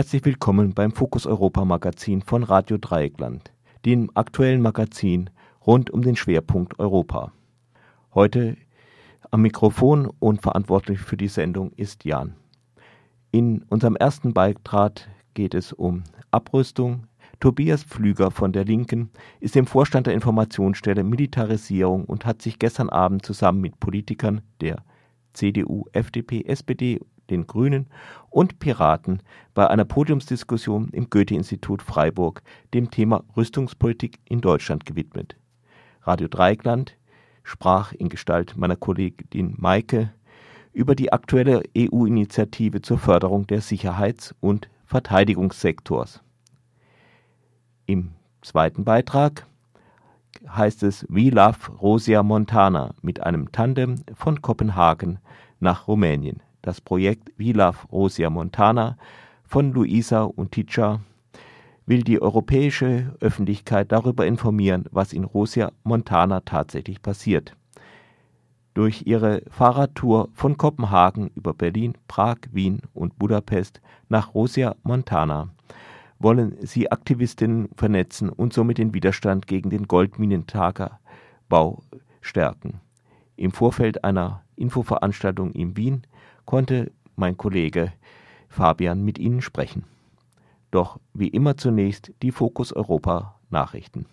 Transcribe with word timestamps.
Herzlich 0.00 0.24
willkommen 0.24 0.72
beim 0.72 0.92
Fokus 0.92 1.26
Europa 1.26 1.62
Magazin 1.62 2.22
von 2.22 2.42
Radio 2.42 2.78
Dreieckland, 2.78 3.52
dem 3.84 4.10
aktuellen 4.14 4.62
Magazin 4.62 5.28
rund 5.66 5.90
um 5.90 6.00
den 6.00 6.16
Schwerpunkt 6.16 6.78
Europa. 6.78 7.32
Heute 8.14 8.56
am 9.30 9.42
Mikrofon 9.42 10.10
und 10.18 10.40
verantwortlich 10.40 11.00
für 11.00 11.18
die 11.18 11.28
Sendung 11.28 11.72
ist 11.72 12.06
Jan. 12.06 12.34
In 13.30 13.62
unserem 13.68 13.94
ersten 13.94 14.32
Beitrag 14.32 15.06
geht 15.34 15.52
es 15.52 15.70
um 15.74 16.04
Abrüstung. 16.30 17.06
Tobias 17.38 17.84
Pflüger 17.84 18.30
von 18.30 18.52
der 18.52 18.64
Linken 18.64 19.10
ist 19.38 19.54
im 19.54 19.66
Vorstand 19.66 20.06
der 20.06 20.14
Informationsstelle 20.14 21.04
Militarisierung 21.04 22.06
und 22.06 22.24
hat 22.24 22.40
sich 22.40 22.58
gestern 22.58 22.88
Abend 22.88 23.26
zusammen 23.26 23.60
mit 23.60 23.78
Politikern 23.78 24.40
der 24.62 24.82
CDU, 25.34 25.84
FDP, 25.92 26.46
SPD 26.46 27.00
den 27.30 27.46
Grünen 27.46 27.86
und 28.28 28.58
Piraten 28.58 29.22
bei 29.54 29.68
einer 29.68 29.84
Podiumsdiskussion 29.84 30.88
im 30.92 31.10
Goethe-Institut 31.10 31.82
Freiburg 31.82 32.42
dem 32.74 32.90
Thema 32.90 33.24
Rüstungspolitik 33.36 34.18
in 34.24 34.40
Deutschland 34.40 34.86
gewidmet. 34.86 35.36
Radio 36.02 36.28
Dreieckland 36.28 36.96
sprach 37.42 37.92
in 37.92 38.08
Gestalt 38.08 38.56
meiner 38.56 38.76
Kollegin 38.76 39.54
Maike 39.58 40.12
über 40.72 40.94
die 40.94 41.12
aktuelle 41.12 41.62
EU-Initiative 41.76 42.80
zur 42.80 42.98
Förderung 42.98 43.46
des 43.46 43.68
Sicherheits- 43.68 44.34
und 44.40 44.68
Verteidigungssektors. 44.84 46.22
Im 47.86 48.12
zweiten 48.42 48.84
Beitrag 48.84 49.46
heißt 50.48 50.82
es 50.84 51.06
We 51.08 51.30
Love 51.30 51.72
Rosia 51.80 52.22
Montana 52.22 52.94
mit 53.02 53.20
einem 53.20 53.50
Tandem 53.52 53.96
von 54.14 54.40
Kopenhagen 54.42 55.18
nach 55.58 55.88
Rumänien 55.88 56.42
das 56.62 56.80
Projekt 56.80 57.30
Love 57.38 57.78
Rosia 57.90 58.30
Montana 58.30 58.96
von 59.44 59.72
Luisa 59.72 60.22
und 60.22 60.52
Ticha 60.52 61.00
will 61.86 62.02
die 62.02 62.22
europäische 62.22 63.16
Öffentlichkeit 63.20 63.90
darüber 63.90 64.26
informieren, 64.26 64.84
was 64.92 65.12
in 65.12 65.24
Rosia 65.24 65.72
Montana 65.82 66.40
tatsächlich 66.40 67.02
passiert. 67.02 67.56
Durch 68.74 69.02
ihre 69.06 69.42
Fahrradtour 69.50 70.28
von 70.32 70.56
Kopenhagen 70.56 71.30
über 71.34 71.52
Berlin, 71.52 71.94
Prag, 72.06 72.36
Wien 72.52 72.82
und 72.94 73.18
Budapest 73.18 73.80
nach 74.08 74.34
Rosia 74.34 74.76
Montana 74.84 75.48
wollen 76.20 76.56
sie 76.60 76.92
Aktivistinnen 76.92 77.70
vernetzen 77.74 78.28
und 78.28 78.52
somit 78.52 78.78
den 78.78 78.94
Widerstand 78.94 79.48
gegen 79.48 79.70
den 79.70 79.88
Goldminentagerbau 79.88 81.82
stärken. 82.20 82.80
Im 83.36 83.50
Vorfeld 83.50 84.04
einer 84.04 84.42
Infoveranstaltung 84.54 85.50
in 85.52 85.76
Wien 85.76 86.02
konnte 86.50 86.90
mein 87.14 87.36
Kollege 87.36 87.92
Fabian 88.48 89.04
mit 89.04 89.20
Ihnen 89.20 89.40
sprechen. 89.40 89.84
Doch 90.72 90.98
wie 91.14 91.28
immer 91.28 91.56
zunächst 91.56 92.12
die 92.22 92.32
Fokus 92.32 92.72
Europa 92.72 93.38
Nachrichten. 93.50 94.06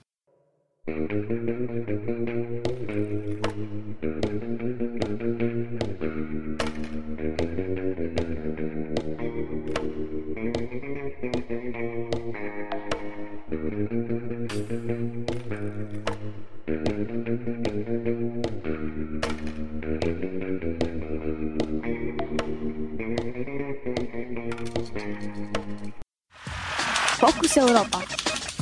Focus 27.29 27.57
Europa. 27.57 28.01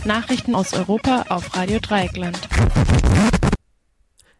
Nachrichten 0.05 0.55
aus 0.55 0.73
Europa 0.73 1.25
auf 1.29 1.55
Radio 1.55 1.77
Dreieckland. 1.79 2.39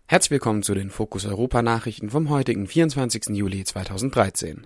Herzlich 0.08 0.32
willkommen 0.32 0.64
zu 0.64 0.74
den 0.74 0.90
Fokus 0.90 1.28
Europa 1.28 1.62
Nachrichten 1.62 2.10
vom 2.10 2.32
heutigen 2.32 2.66
24. 2.66 3.28
Juli 3.36 3.64
2013. 3.64 4.66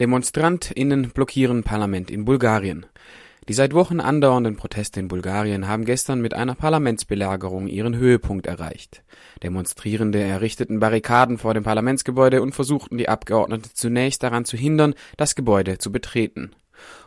DemonstrantInnen 0.00 1.12
blockieren 1.12 1.62
Parlament 1.62 2.10
in 2.10 2.26
Bulgarien. 2.26 2.84
Die 3.48 3.54
seit 3.54 3.72
Wochen 3.72 4.00
andauernden 4.00 4.56
Proteste 4.56 5.00
in 5.00 5.08
Bulgarien 5.08 5.66
haben 5.66 5.86
gestern 5.86 6.20
mit 6.20 6.34
einer 6.34 6.54
Parlamentsbelagerung 6.54 7.68
ihren 7.68 7.96
Höhepunkt 7.96 8.46
erreicht. 8.46 9.02
Demonstrierende 9.42 10.20
errichteten 10.20 10.78
Barrikaden 10.78 11.38
vor 11.38 11.54
dem 11.54 11.64
Parlamentsgebäude 11.64 12.42
und 12.42 12.54
versuchten 12.54 12.98
die 12.98 13.08
Abgeordneten 13.08 13.70
zunächst 13.72 14.22
daran 14.22 14.44
zu 14.44 14.58
hindern, 14.58 14.92
das 15.16 15.34
Gebäude 15.34 15.78
zu 15.78 15.90
betreten. 15.90 16.54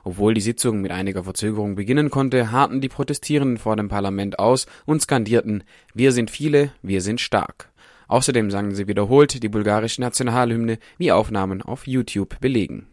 Obwohl 0.03 0.33
die 0.33 0.41
Sitzung 0.41 0.81
mit 0.81 0.91
einiger 0.91 1.23
Verzögerung 1.23 1.75
beginnen 1.75 2.09
konnte, 2.09 2.51
harrten 2.51 2.81
die 2.81 2.89
Protestierenden 2.89 3.57
vor 3.57 3.75
dem 3.75 3.89
Parlament 3.89 4.39
aus 4.39 4.65
und 4.85 5.01
skandierten 5.01 5.63
Wir 5.93 6.11
sind 6.11 6.31
viele, 6.31 6.71
wir 6.81 7.01
sind 7.01 7.21
stark. 7.21 7.69
Außerdem 8.07 8.51
sangen 8.51 8.73
sie 8.73 8.87
wiederholt 8.87 9.43
die 9.43 9.49
bulgarische 9.49 10.01
Nationalhymne, 10.01 10.79
wie 10.97 11.11
Aufnahmen 11.11 11.61
auf 11.61 11.87
YouTube 11.87 12.39
belegen. 12.39 12.87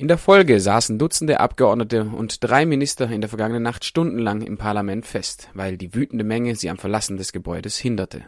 In 0.00 0.08
der 0.08 0.16
Folge 0.16 0.60
saßen 0.60 0.98
Dutzende 0.98 1.40
Abgeordnete 1.40 2.04
und 2.04 2.42
drei 2.42 2.64
Minister 2.64 3.10
in 3.10 3.20
der 3.20 3.28
vergangenen 3.28 3.62
Nacht 3.62 3.84
stundenlang 3.84 4.40
im 4.40 4.56
Parlament 4.56 5.04
fest, 5.04 5.50
weil 5.52 5.76
die 5.76 5.94
wütende 5.94 6.24
Menge 6.24 6.56
sie 6.56 6.70
am 6.70 6.78
Verlassen 6.78 7.18
des 7.18 7.32
Gebäudes 7.32 7.76
hinderte. 7.76 8.22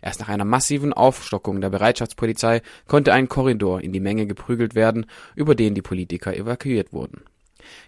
Erst 0.00 0.20
nach 0.20 0.28
einer 0.28 0.44
massiven 0.44 0.92
Aufstockung 0.92 1.60
der 1.60 1.70
Bereitschaftspolizei 1.70 2.62
konnte 2.86 3.12
ein 3.12 3.28
Korridor 3.28 3.80
in 3.80 3.92
die 3.92 3.98
Menge 3.98 4.28
geprügelt 4.28 4.76
werden, 4.76 5.06
über 5.34 5.56
den 5.56 5.74
die 5.74 5.82
Politiker 5.82 6.36
evakuiert 6.36 6.92
wurden. 6.92 7.24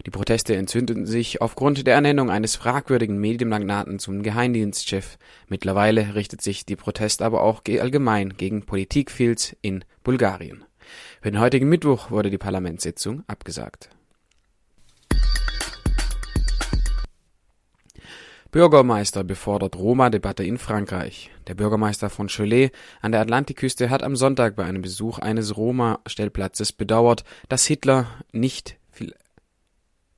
Die 0.05 0.11
Proteste 0.11 0.57
entzündeten 0.57 1.05
sich 1.05 1.41
aufgrund 1.41 1.87
der 1.87 1.93
Ernennung 1.93 2.29
eines 2.29 2.57
fragwürdigen 2.57 3.17
Medienmagnaten 3.17 3.97
zum 3.99 4.23
Geheimdienstchef. 4.23 5.17
Mittlerweile 5.47 6.15
richtet 6.15 6.41
sich 6.41 6.65
die 6.65 6.75
Protest 6.75 7.21
aber 7.21 7.43
auch 7.43 7.61
allgemein 7.65 8.33
gegen 8.33 8.65
Politikfilz 8.65 9.55
in 9.61 9.85
Bulgarien. 10.03 10.65
Für 11.21 11.31
den 11.31 11.39
heutigen 11.39 11.69
Mittwoch 11.69 12.11
wurde 12.11 12.29
die 12.29 12.37
Parlamentssitzung 12.37 13.23
abgesagt. 13.27 13.89
Bürgermeister 18.51 19.23
befordert 19.23 19.77
Roma-Debatte 19.77 20.43
in 20.43 20.57
Frankreich. 20.57 21.31
Der 21.47 21.55
Bürgermeister 21.55 22.09
von 22.09 22.27
Cholet 22.27 22.73
an 22.99 23.13
der 23.13 23.21
Atlantikküste 23.21 23.89
hat 23.89 24.03
am 24.03 24.17
Sonntag 24.17 24.57
bei 24.57 24.65
einem 24.65 24.81
Besuch 24.81 25.19
eines 25.19 25.55
Roma-Stellplatzes 25.55 26.73
bedauert, 26.73 27.23
dass 27.47 27.65
Hitler 27.65 28.07
nicht 28.33 28.77
viel 28.91 29.15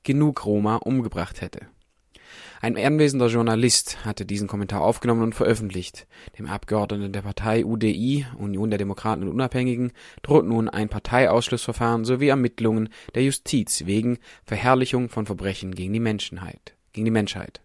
genug 0.02 0.46
Roma 0.48 0.78
umgebracht 0.78 1.42
hätte. 1.42 1.68
Ein 2.64 2.78
anwesender 2.78 3.28
Journalist 3.28 4.06
hatte 4.06 4.26
diesen 4.26 4.48
Kommentar 4.48 4.80
aufgenommen 4.80 5.22
und 5.22 5.36
veröffentlicht. 5.36 6.08
Dem 6.40 6.46
Abgeordneten 6.46 7.12
der 7.12 7.24
Partei 7.24 7.66
UDI, 7.66 8.26
Union 8.38 8.70
der 8.70 8.78
Demokraten 8.78 9.24
und 9.24 9.28
Unabhängigen, 9.28 9.92
droht 10.22 10.46
nun 10.46 10.70
ein 10.70 10.88
Parteiausschlussverfahren 10.88 12.06
sowie 12.06 12.30
Ermittlungen 12.30 12.88
der 13.16 13.24
Justiz 13.24 13.86
wegen 13.86 14.18
Verherrlichung 14.46 15.10
von 15.10 15.26
Verbrechen 15.26 15.76
gegen 15.76 15.92
die 15.92 16.00
Menschheit. 16.00 16.74
Gegen 16.94 17.04
die 17.04 17.12
Menschheit. 17.12 17.60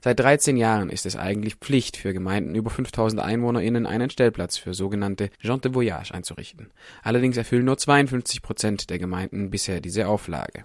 Seit 0.00 0.20
13 0.20 0.56
Jahren 0.56 0.90
ist 0.90 1.06
es 1.06 1.16
eigentlich 1.16 1.56
Pflicht 1.56 1.96
für 1.96 2.12
Gemeinden 2.12 2.54
über 2.54 2.70
5000 2.70 3.20
EinwohnerInnen 3.20 3.84
einen 3.84 4.10
Stellplatz 4.10 4.58
für 4.58 4.74
sogenannte 4.74 5.30
Gens 5.42 5.62
de 5.62 5.74
Voyage 5.74 6.14
einzurichten. 6.14 6.70
Allerdings 7.02 7.36
erfüllen 7.36 7.64
nur 7.64 7.78
52 7.78 8.42
Prozent 8.42 8.90
der 8.90 9.00
Gemeinden 9.00 9.50
bisher 9.50 9.80
diese 9.80 10.06
Auflage. 10.06 10.62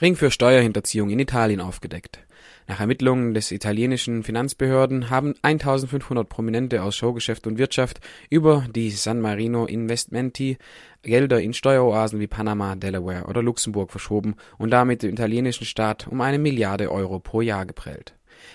Ring 0.00 0.16
für 0.16 0.30
Steuerhinterziehung 0.30 1.10
in 1.10 1.18
Italien 1.18 1.60
aufgedeckt. 1.60 2.20
Nach 2.66 2.80
Ermittlungen 2.80 3.34
des 3.34 3.50
italienischen 3.50 4.22
Finanzbehörden 4.22 5.10
haben 5.10 5.34
1500 5.42 6.26
Prominente 6.26 6.82
aus 6.82 6.96
Showgeschäft 6.96 7.46
und 7.46 7.58
Wirtschaft 7.58 8.00
über 8.30 8.64
die 8.74 8.90
San 8.90 9.20
Marino 9.20 9.66
Investimenti 9.66 10.56
Gelder 11.02 11.40
in 11.40 11.52
Steueroasen 11.52 12.18
wie 12.18 12.28
Panama, 12.28 12.76
Delaware 12.76 13.26
oder 13.26 13.42
Luxemburg 13.42 13.90
verschoben 13.90 14.36
und 14.56 14.70
damit 14.70 15.02
dem 15.02 15.10
italienischen 15.10 15.66
Staat 15.66 16.08
um 16.08 16.20
eine 16.20 16.38
Milliarde 16.38 16.90
Euro 16.90 17.18
pro 17.18 17.42
Jahr 17.42 17.66
geprellt. 17.66 18.14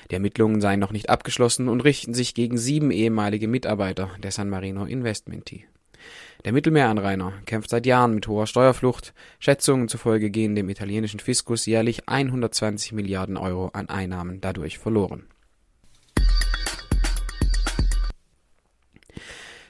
Die 0.10 0.16
Ermittlungen 0.16 0.62
seien 0.62 0.80
noch 0.80 0.92
nicht 0.92 1.10
abgeschlossen 1.10 1.68
und 1.68 1.82
richten 1.82 2.16
sich 2.16 2.34
gegen 2.34 2.58
sieben 2.58 2.90
ehemalige 2.90 3.48
Mitarbeiter 3.48 4.10
der 4.24 4.32
San 4.32 4.50
Marino 4.50 4.86
Investimenti. 4.86 5.66
Der 6.46 6.54
Mittelmeeranrainer 6.54 7.34
kämpft 7.48 7.72
seit 7.72 7.88
Jahren 7.88 8.14
mit 8.14 8.28
hoher 8.28 8.46
Steuerflucht. 8.46 9.16
Schätzungen 9.40 9.88
zufolge 9.88 10.30
gehen 10.30 10.54
dem 10.54 10.70
italienischen 10.70 11.20
Fiskus 11.20 11.66
jährlich 11.66 12.08
120 12.08 12.92
Milliarden 12.92 13.36
Euro 13.36 13.72
an 13.74 13.90
Einnahmen 13.90 14.42
dadurch 14.42 14.78
verloren. 14.78 15.26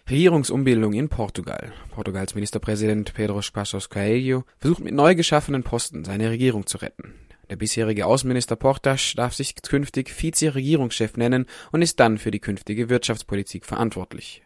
Regierungsumbildung 0.10 0.92
in 0.92 1.08
Portugal. 1.08 1.72
Portugals 1.92 2.36
Ministerpräsident 2.36 3.14
Pedro 3.14 3.40
Passos 3.54 3.90
Coelho 3.90 4.44
versucht 4.58 4.84
mit 4.84 4.94
neu 4.94 5.16
geschaffenen 5.16 5.64
Posten 5.64 6.04
seine 6.04 6.30
Regierung 6.30 6.66
zu 6.68 6.80
retten. 6.80 7.14
Der 7.50 7.56
bisherige 7.56 8.06
Außenminister 8.06 8.58
Portas 8.58 9.14
darf 9.16 9.34
sich 9.34 9.56
künftig 9.56 10.10
Vize-Regierungschef 10.10 11.16
nennen 11.16 11.46
und 11.72 11.82
ist 11.82 12.02
dann 12.02 12.18
für 12.18 12.32
die 12.32 12.40
künftige 12.42 12.90
Wirtschaftspolitik 12.90 13.66
verantwortlich. 13.66 14.45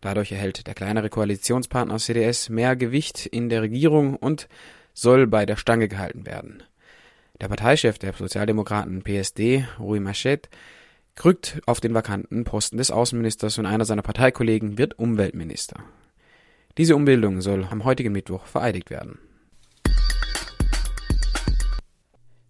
Dadurch 0.00 0.32
erhält 0.32 0.66
der 0.66 0.74
kleinere 0.74 1.10
Koalitionspartner 1.10 1.98
CDS 1.98 2.48
mehr 2.48 2.76
Gewicht 2.76 3.26
in 3.26 3.48
der 3.48 3.62
Regierung 3.62 4.16
und 4.16 4.48
soll 4.94 5.26
bei 5.26 5.46
der 5.46 5.56
Stange 5.56 5.88
gehalten 5.88 6.26
werden. 6.26 6.62
Der 7.40 7.48
Parteichef 7.48 7.98
der 7.98 8.12
Sozialdemokraten 8.12 9.02
PSD, 9.02 9.64
Rui 9.78 10.00
Machet, 10.00 10.50
rückt 11.24 11.60
auf 11.66 11.80
den 11.80 11.94
vakanten 11.94 12.44
Posten 12.44 12.76
des 12.76 12.90
Außenministers 12.90 13.58
und 13.58 13.66
einer 13.66 13.84
seiner 13.84 14.02
Parteikollegen 14.02 14.78
wird 14.78 14.98
Umweltminister. 14.98 15.82
Diese 16.78 16.96
Umbildung 16.96 17.40
soll 17.40 17.66
am 17.70 17.84
heutigen 17.84 18.12
Mittwoch 18.12 18.46
vereidigt 18.46 18.90
werden. 18.90 19.18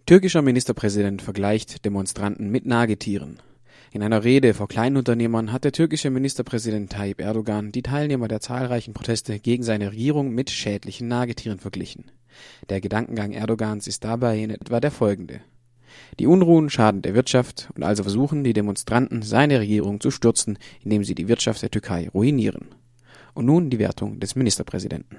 Türkischer 0.07 0.43
Ministerpräsident 0.43 1.23
vergleicht 1.23 1.85
Demonstranten 1.85 2.51
mit 2.51 2.67
Nagetieren. 2.67 3.39
In 3.93 4.05
einer 4.05 4.23
Rede 4.23 4.55
vor 4.55 4.69
Kleinunternehmern 4.69 5.51
hat 5.51 5.65
der 5.65 5.73
türkische 5.73 6.11
Ministerpräsident 6.11 6.93
Tayyip 6.93 7.21
Erdogan 7.21 7.73
die 7.73 7.83
Teilnehmer 7.83 8.29
der 8.29 8.41
zahlreichen 8.41 8.95
Proteste 8.95 9.41
gegen 9.41 9.65
seine 9.65 9.91
Regierung 9.91 10.31
mit 10.33 10.49
schädlichen 10.51 11.09
Nagetieren 11.09 11.59
verglichen. 11.59 12.05
Der 12.69 12.81
Gedankengang 12.81 13.33
Erdogans 13.33 13.89
ist 13.89 14.05
dabei 14.05 14.39
in 14.39 14.51
etwa 14.51 14.79
der 14.79 14.93
folgende. 14.93 15.41
Die 16.21 16.29
Unruhen 16.29 16.71
schaden 16.71 17.03
der 17.03 17.15
Wirtschaft 17.15 17.69
und 17.75 17.83
also 17.83 18.05
versuchen 18.05 18.45
die 18.45 18.53
Demonstranten 18.53 19.23
seine 19.23 19.59
Regierung 19.59 19.99
zu 19.99 20.13
stürzen, 20.13 20.57
indem 20.85 21.03
sie 21.03 21.17
die 21.17 21.27
Wirtschaft 21.27 21.61
der 21.61 21.73
Türkei 21.73 22.09
ruinieren. 22.11 22.69
Und 23.35 23.47
nun 23.47 23.71
die 23.71 23.81
Wertung 23.81 24.21
des 24.21 24.37
Ministerpräsidenten. 24.37 25.17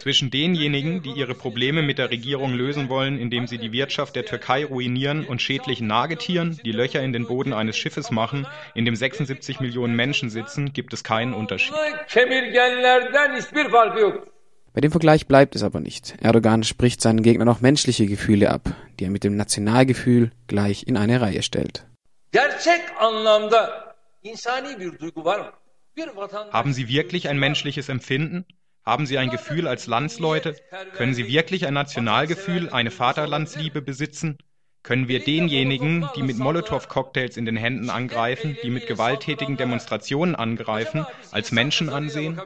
Zwischen 0.00 0.30
denjenigen, 0.30 1.02
die 1.02 1.12
ihre 1.12 1.34
Probleme 1.34 1.82
mit 1.82 1.98
der 1.98 2.10
Regierung 2.10 2.52
lösen 2.52 2.88
wollen, 2.88 3.16
indem 3.18 3.46
sie 3.46 3.58
die 3.58 3.70
Wirtschaft 3.70 4.16
der 4.16 4.24
Türkei 4.24 4.64
ruinieren 4.64 5.24
und 5.24 5.40
schädlichen 5.40 5.86
Nagetieren, 5.86 6.58
die 6.64 6.72
Löcher 6.72 7.00
in 7.00 7.12
den 7.12 7.28
Boden 7.28 7.52
eines 7.52 7.76
Schiffes 7.76 8.10
machen, 8.10 8.48
in 8.74 8.84
dem 8.84 8.96
76 8.96 9.60
Millionen 9.60 9.94
Menschen 9.94 10.30
sitzen, 10.30 10.72
gibt 10.72 10.92
es 10.92 11.04
keinen 11.04 11.32
Unterschied. 11.32 11.74
Bei 14.72 14.80
dem 14.80 14.90
Vergleich 14.90 15.28
bleibt 15.28 15.54
es 15.54 15.62
aber 15.62 15.78
nicht. 15.78 16.16
Erdogan 16.20 16.64
spricht 16.64 17.00
seinen 17.00 17.22
Gegnern 17.22 17.48
auch 17.48 17.60
menschliche 17.60 18.06
Gefühle 18.06 18.50
ab, 18.50 18.68
die 18.98 19.04
er 19.04 19.10
mit 19.10 19.22
dem 19.22 19.36
Nationalgefühl 19.36 20.32
gleich 20.48 20.88
in 20.88 20.96
eine 20.96 21.20
Reihe 21.20 21.42
stellt. 21.42 21.86
Gerçek 22.32 22.82
anlamda 22.98 23.94
insani 24.22 24.80
bir 24.80 24.98
duygu 24.98 25.24
var 25.24 25.40
mı? 25.40 25.52
Haben 26.52 26.72
Sie 26.72 26.88
wirklich 26.88 27.28
ein 27.28 27.38
menschliches 27.38 27.88
Empfinden? 27.88 28.44
Haben 28.84 29.06
Sie 29.06 29.16
ein 29.18 29.30
Gefühl 29.30 29.66
als 29.66 29.86
Landsleute? 29.86 30.56
Können 30.92 31.14
Sie 31.14 31.28
wirklich 31.28 31.66
ein 31.66 31.74
Nationalgefühl, 31.74 32.68
eine 32.70 32.90
Vaterlandsliebe 32.90 33.80
besitzen? 33.80 34.38
Können 34.82 35.08
wir 35.08 35.24
denjenigen, 35.24 36.10
die 36.14 36.22
mit 36.22 36.36
Molotow-Cocktails 36.36 37.38
in 37.38 37.46
den 37.46 37.56
Händen 37.56 37.88
angreifen, 37.88 38.58
die 38.62 38.68
mit 38.70 38.86
gewalttätigen 38.86 39.56
Demonstrationen 39.56 40.34
angreifen, 40.34 41.06
als 41.30 41.52
Menschen 41.52 41.88
ansehen? 41.88 42.38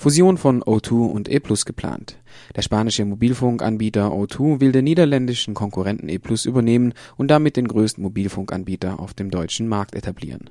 Fusion 0.00 0.38
von 0.38 0.62
O2 0.62 1.10
und 1.10 1.28
E 1.28 1.40
Plus 1.40 1.64
geplant. 1.64 2.18
Der 2.54 2.62
spanische 2.62 3.04
Mobilfunkanbieter 3.04 4.12
O2 4.12 4.60
will 4.60 4.70
den 4.70 4.84
niederländischen 4.84 5.54
Konkurrenten 5.54 6.08
E 6.08 6.18
Plus 6.18 6.44
übernehmen 6.44 6.94
und 7.16 7.32
damit 7.32 7.56
den 7.56 7.66
größten 7.66 8.04
Mobilfunkanbieter 8.04 9.00
auf 9.00 9.12
dem 9.12 9.32
deutschen 9.32 9.66
Markt 9.66 9.96
etablieren. 9.96 10.50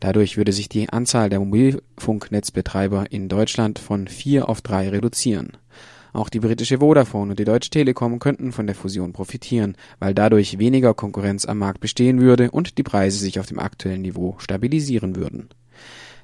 Dadurch 0.00 0.38
würde 0.38 0.52
sich 0.52 0.70
die 0.70 0.88
Anzahl 0.88 1.28
der 1.28 1.38
Mobilfunknetzbetreiber 1.40 3.12
in 3.12 3.28
Deutschland 3.28 3.78
von 3.78 4.08
vier 4.08 4.48
auf 4.48 4.62
drei 4.62 4.88
reduzieren. 4.88 5.58
Auch 6.14 6.30
die 6.30 6.40
britische 6.40 6.78
Vodafone 6.78 7.32
und 7.32 7.38
die 7.38 7.44
Deutsche 7.44 7.68
Telekom 7.68 8.18
könnten 8.18 8.52
von 8.52 8.66
der 8.66 8.74
Fusion 8.74 9.12
profitieren, 9.12 9.76
weil 9.98 10.14
dadurch 10.14 10.58
weniger 10.58 10.94
Konkurrenz 10.94 11.44
am 11.44 11.58
Markt 11.58 11.80
bestehen 11.80 12.22
würde 12.22 12.50
und 12.50 12.78
die 12.78 12.84
Preise 12.84 13.18
sich 13.18 13.38
auf 13.38 13.44
dem 13.44 13.58
aktuellen 13.58 14.00
Niveau 14.00 14.36
stabilisieren 14.38 15.14
würden. 15.14 15.50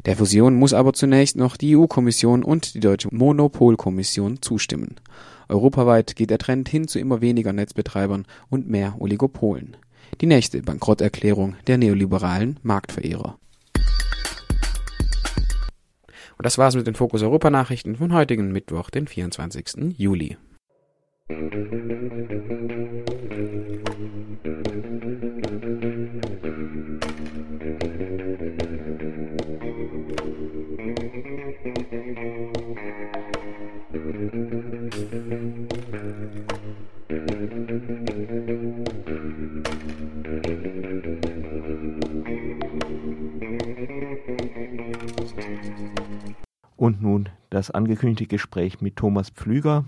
Der 0.07 0.17
Fusion 0.17 0.55
muss 0.55 0.75
aber 0.75 0.93
zunächst 0.93 1.37
noch 1.37 1.57
die 1.57 1.77
EU-Kommission 1.77 2.43
und 2.43 2.75
die 2.75 2.81
Deutsche 2.81 3.09
Monopolkommission 3.11 4.43
zustimmen. 4.43 4.97
Europaweit 5.49 6.15
geht 6.15 6.31
der 6.31 6.39
Trend 6.39 6.69
hin 6.69 6.89
zu 6.89 6.99
immer 6.99 7.21
weniger 7.21 7.53
Netzbetreibern 7.53 8.27
und 8.51 8.69
mehr 8.69 8.97
Oligopolen. 8.99 9.77
Die 10.21 10.27
nächste 10.27 10.63
Bankrotterklärung 10.63 11.57
der 11.67 11.79
neoliberalen 11.79 12.61
Marktverehrer. 12.63 13.39
Und 16.37 16.47
das 16.47 16.59
war's 16.59 16.75
mit 16.75 16.87
den 16.87 16.95
Fokus 16.95 17.23
Europa 17.23 17.49
Nachrichten 17.49 17.97
von 17.97 18.13
heutigen 18.13 18.53
Mittwoch, 18.53 18.91
den 18.91 19.07
24. 19.07 19.95
Juli. 19.97 20.37
Das 47.65 47.71
angekündigte 47.71 48.27
Gespräch 48.27 48.83
mit 48.83 48.97
Thomas 48.97 49.31
Pflüger 49.31 49.87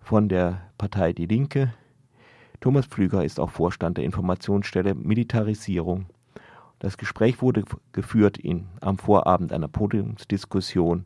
von 0.00 0.30
der 0.30 0.62
Partei 0.78 1.12
Die 1.12 1.26
Linke. 1.26 1.74
Thomas 2.60 2.86
Pflüger 2.86 3.22
ist 3.26 3.38
auch 3.38 3.50
Vorstand 3.50 3.98
der 3.98 4.06
Informationsstelle 4.06 4.94
Militarisierung. 4.94 6.06
Das 6.78 6.96
Gespräch 6.96 7.42
wurde 7.42 7.64
geführt 7.92 8.38
in, 8.38 8.68
am 8.80 8.96
Vorabend 8.96 9.52
einer 9.52 9.68
Podiumsdiskussion 9.68 11.04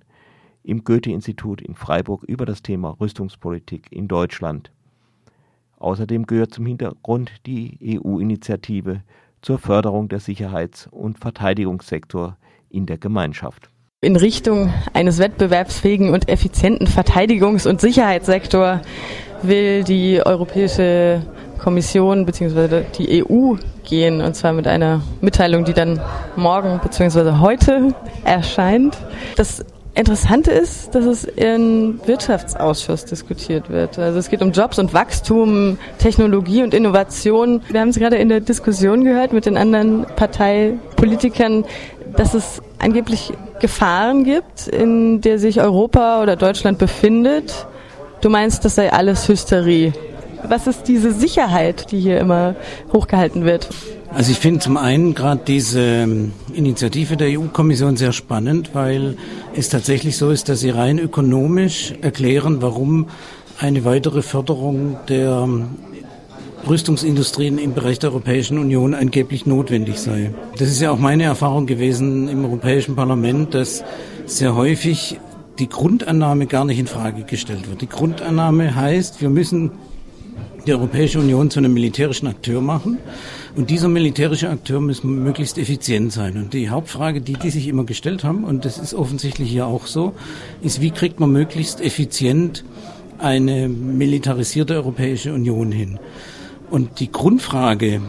im 0.63 0.85
Goethe-Institut 0.85 1.61
in 1.61 1.75
Freiburg 1.75 2.23
über 2.23 2.47
das 2.47 2.63
Thema 2.63 2.91
Rüstungspolitik 3.01 3.91
in 3.91 4.07
Deutschland. 4.07 4.71
Außerdem 5.81 6.27
gehört 6.27 6.55
zum 6.55 6.67
Hintergrund 6.67 7.45
die 7.45 7.99
EU-Initiative 7.99 9.03
zur 9.41 9.59
Förderung 9.59 10.09
der 10.09 10.21
Sicherheits- 10.21 10.87
und 10.87 11.19
Verteidigungssektor 11.19 12.37
in 12.71 12.87
der 12.87 12.99
Gemeinschaft 12.99 13.72
in 14.05 14.17
Richtung 14.17 14.75
eines 14.95 15.21
wettbewerbsfähigen 15.21 16.11
und 16.11 16.29
effizienten 16.29 16.89
Verteidigungs- 16.89 17.69
und 17.69 17.81
Sicherheitssektor 17.81 18.81
will 19.43 19.85
die 19.85 20.21
Europäische 20.27 21.23
Kommission 21.63 22.27
bzw. 22.27 22.83
die 22.99 23.25
EU 23.25 23.55
gehen 23.85 24.21
und 24.21 24.35
zwar 24.35 24.55
mit 24.55 24.67
einer 24.67 25.03
Mitteilung, 25.21 25.65
die 25.65 25.73
dann 25.73 26.01
morgen 26.35 26.81
bzw. 26.83 27.39
heute 27.39 27.95
erscheint. 28.25 28.97
Das 29.37 29.65
Interessante 29.95 30.51
ist, 30.51 30.97
dass 30.97 31.05
es 31.05 31.23
im 31.23 32.01
Wirtschaftsausschuss 32.05 33.05
diskutiert 33.05 33.71
wird. 33.71 34.01
Also 34.01 34.19
es 34.19 34.31
geht 34.31 34.43
um 34.43 34.51
Jobs 34.51 34.81
und 34.81 34.95
Wachstum, 34.95 35.79
Technologie 35.99 36.65
und 36.65 36.75
Innovation. 36.75 37.61
Wir 37.69 37.81
haben 37.81 37.91
es 37.91 38.01
gerade 38.01 38.17
in 38.17 38.31
der 38.31 38.41
Diskussion 38.41 39.05
gehört 39.05 39.33
mit 39.33 39.47
den 39.47 39.57
anderen 39.57 40.07
Parteipolitikern, 40.17 41.65
dass 42.17 42.35
es 42.35 42.63
angeblich 42.83 43.33
Gefahren 43.61 44.25
gibt, 44.25 44.67
in 44.67 45.21
der 45.21 45.39
sich 45.39 45.61
Europa 45.61 46.23
oder 46.23 46.37
Deutschland 46.37 46.79
befindet. 46.79 47.67
Du 48.21 48.29
meinst, 48.29 48.65
das 48.65 48.75
sei 48.75 48.93
alles 48.93 49.29
Hysterie. 49.29 49.93
Was 50.49 50.67
ist 50.67 50.89
diese 50.89 51.13
Sicherheit, 51.13 51.93
die 51.93 52.01
hier 52.01 52.19
immer 52.19 52.57
hochgehalten 52.93 53.45
wird? 53.45 53.69
Also 54.13 54.33
ich 54.33 54.39
finde 54.39 54.61
zum 54.61 54.77
einen 54.77 55.15
gerade 55.15 55.41
diese 55.47 55.81
ähm, 55.81 56.33
Initiative 56.53 57.17
der 57.17 57.39
EU-Kommission 57.39 57.97
sehr 57.97 58.13
spannend, 58.13 58.71
weil 58.75 59.17
es 59.55 59.69
tatsächlich 59.69 60.17
so 60.19 60.31
ist, 60.31 60.49
dass 60.49 60.61
sie 60.61 60.71
rein 60.71 60.99
ökonomisch 60.99 61.95
erklären, 62.03 62.61
warum 62.61 63.07
eine 63.59 63.85
weitere 63.85 64.23
Förderung 64.23 64.97
der 65.09 65.45
ähm, 65.45 65.71
Rüstungsindustrien 66.69 67.59
im 67.59 67.75
Bereich 67.75 67.99
der 67.99 68.11
Europäischen 68.11 68.59
Union 68.59 68.95
angeblich 68.95 69.47
notwendig 69.47 69.99
sei. 69.99 70.33
Das 70.59 70.69
ist 70.69 70.81
ja 70.81 70.91
auch 70.91 70.99
meine 70.99 71.25
Erfahrung 71.25 71.67
gewesen 71.67 72.29
im 72.29 72.45
Europäischen 72.45 72.95
Parlament, 72.95 73.55
dass 73.55 73.85
sehr 74.27 74.55
häufig 74.55 75.19
die 75.59 75.69
Grundannahme 75.69 76.47
gar 76.47 76.65
nicht 76.65 76.79
in 76.79 76.87
Frage 76.87 77.25
gestellt 77.25 77.69
wird. 77.69 77.81
Die 77.81 77.89
Grundannahme 77.89 78.75
heißt, 78.75 79.21
wir 79.21 79.29
müssen 79.29 79.73
die 80.67 80.73
Europäische 80.73 81.19
Union 81.19 81.51
zu 81.51 81.59
einem 81.59 81.75
militärischen 81.75 82.29
Akteur 82.29 82.61
machen. 82.61 82.99
Und 83.57 83.69
dieser 83.69 83.89
militärische 83.89 84.49
Akteur 84.49 84.81
muss 84.81 85.05
möglichst 85.05 85.59
effizient 85.59 86.13
sein. 86.13 86.37
Und 86.37 86.55
die 86.55 86.71
Hauptfrage, 86.71 87.21
die 87.21 87.35
die 87.35 87.51
sich 87.51 87.69
immer 87.69 87.85
gestellt 87.85 88.25
haben, 88.25 88.45
und 88.45 88.65
das 88.65 88.79
ist 88.79 88.95
offensichtlich 88.95 89.51
hier 89.51 89.67
auch 89.67 89.87
so, 89.87 90.15
ist, 90.63 90.81
wie 90.81 90.91
kriegt 90.91 91.21
man 91.21 91.33
möglichst 91.33 91.81
effizient 91.81 92.65
eine 93.19 93.69
militarisierte 93.69 94.75
Europäische 94.75 95.35
Union 95.35 95.73
hin? 95.73 95.99
Und 96.73 97.01
die 97.01 97.13
Grundfrage, 97.13 98.01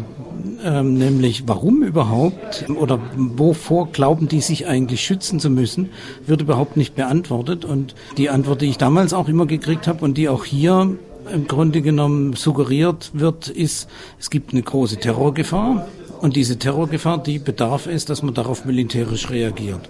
ähm, 0.63 0.93
nämlich 0.93 1.43
warum 1.47 1.83
überhaupt 1.83 2.63
oder 2.79 2.97
wovor 3.17 3.91
glauben 3.91 4.29
die 4.29 4.39
sich 4.39 4.67
eigentlich 4.67 5.03
schützen 5.03 5.41
zu 5.41 5.49
müssen, 5.49 5.89
wird 6.25 6.43
überhaupt 6.43 6.77
nicht 6.77 6.95
beantwortet. 6.95 7.65
Und 7.65 7.93
die 8.15 8.29
Antwort, 8.29 8.61
die 8.61 8.67
ich 8.67 8.77
damals 8.77 9.11
auch 9.11 9.27
immer 9.27 9.47
gekriegt 9.47 9.85
habe 9.85 10.05
und 10.05 10.17
die 10.17 10.29
auch 10.29 10.45
hier 10.45 10.95
im 11.29 11.47
Grunde 11.49 11.81
genommen 11.81 12.37
suggeriert 12.37 13.11
wird, 13.13 13.49
ist, 13.49 13.89
es 14.17 14.29
gibt 14.29 14.53
eine 14.53 14.61
große 14.61 14.95
Terrorgefahr 14.95 15.85
und 16.21 16.37
diese 16.37 16.57
Terrorgefahr, 16.57 17.21
die 17.21 17.39
bedarf 17.39 17.85
es, 17.85 18.05
dass 18.05 18.23
man 18.23 18.33
darauf 18.33 18.63
militärisch 18.63 19.29
reagiert. 19.29 19.89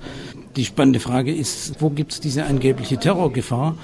Die 0.56 0.66
spannende 0.66 1.00
Frage 1.00 1.32
ist, 1.32 1.76
wo 1.80 1.92
gibt 1.92 2.14
es 2.14 2.22
diese 2.22 2.46
angebliche 2.46 2.98
Terrorgefahr? 2.98 3.76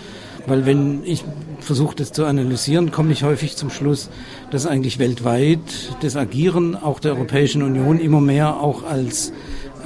Weil 0.47 0.65
wenn 0.65 1.03
ich 1.03 1.23
versuche, 1.59 1.95
das 1.95 2.11
zu 2.11 2.25
analysieren, 2.25 2.91
komme 2.91 3.11
ich 3.11 3.23
häufig 3.23 3.55
zum 3.55 3.69
Schluss, 3.69 4.09
dass 4.51 4.65
eigentlich 4.65 4.99
weltweit 4.99 5.59
das 6.01 6.15
Agieren 6.15 6.75
auch 6.75 6.99
der 6.99 7.13
Europäischen 7.13 7.63
Union 7.63 7.99
immer 7.99 8.21
mehr 8.21 8.61
auch 8.61 8.83
als 8.83 9.33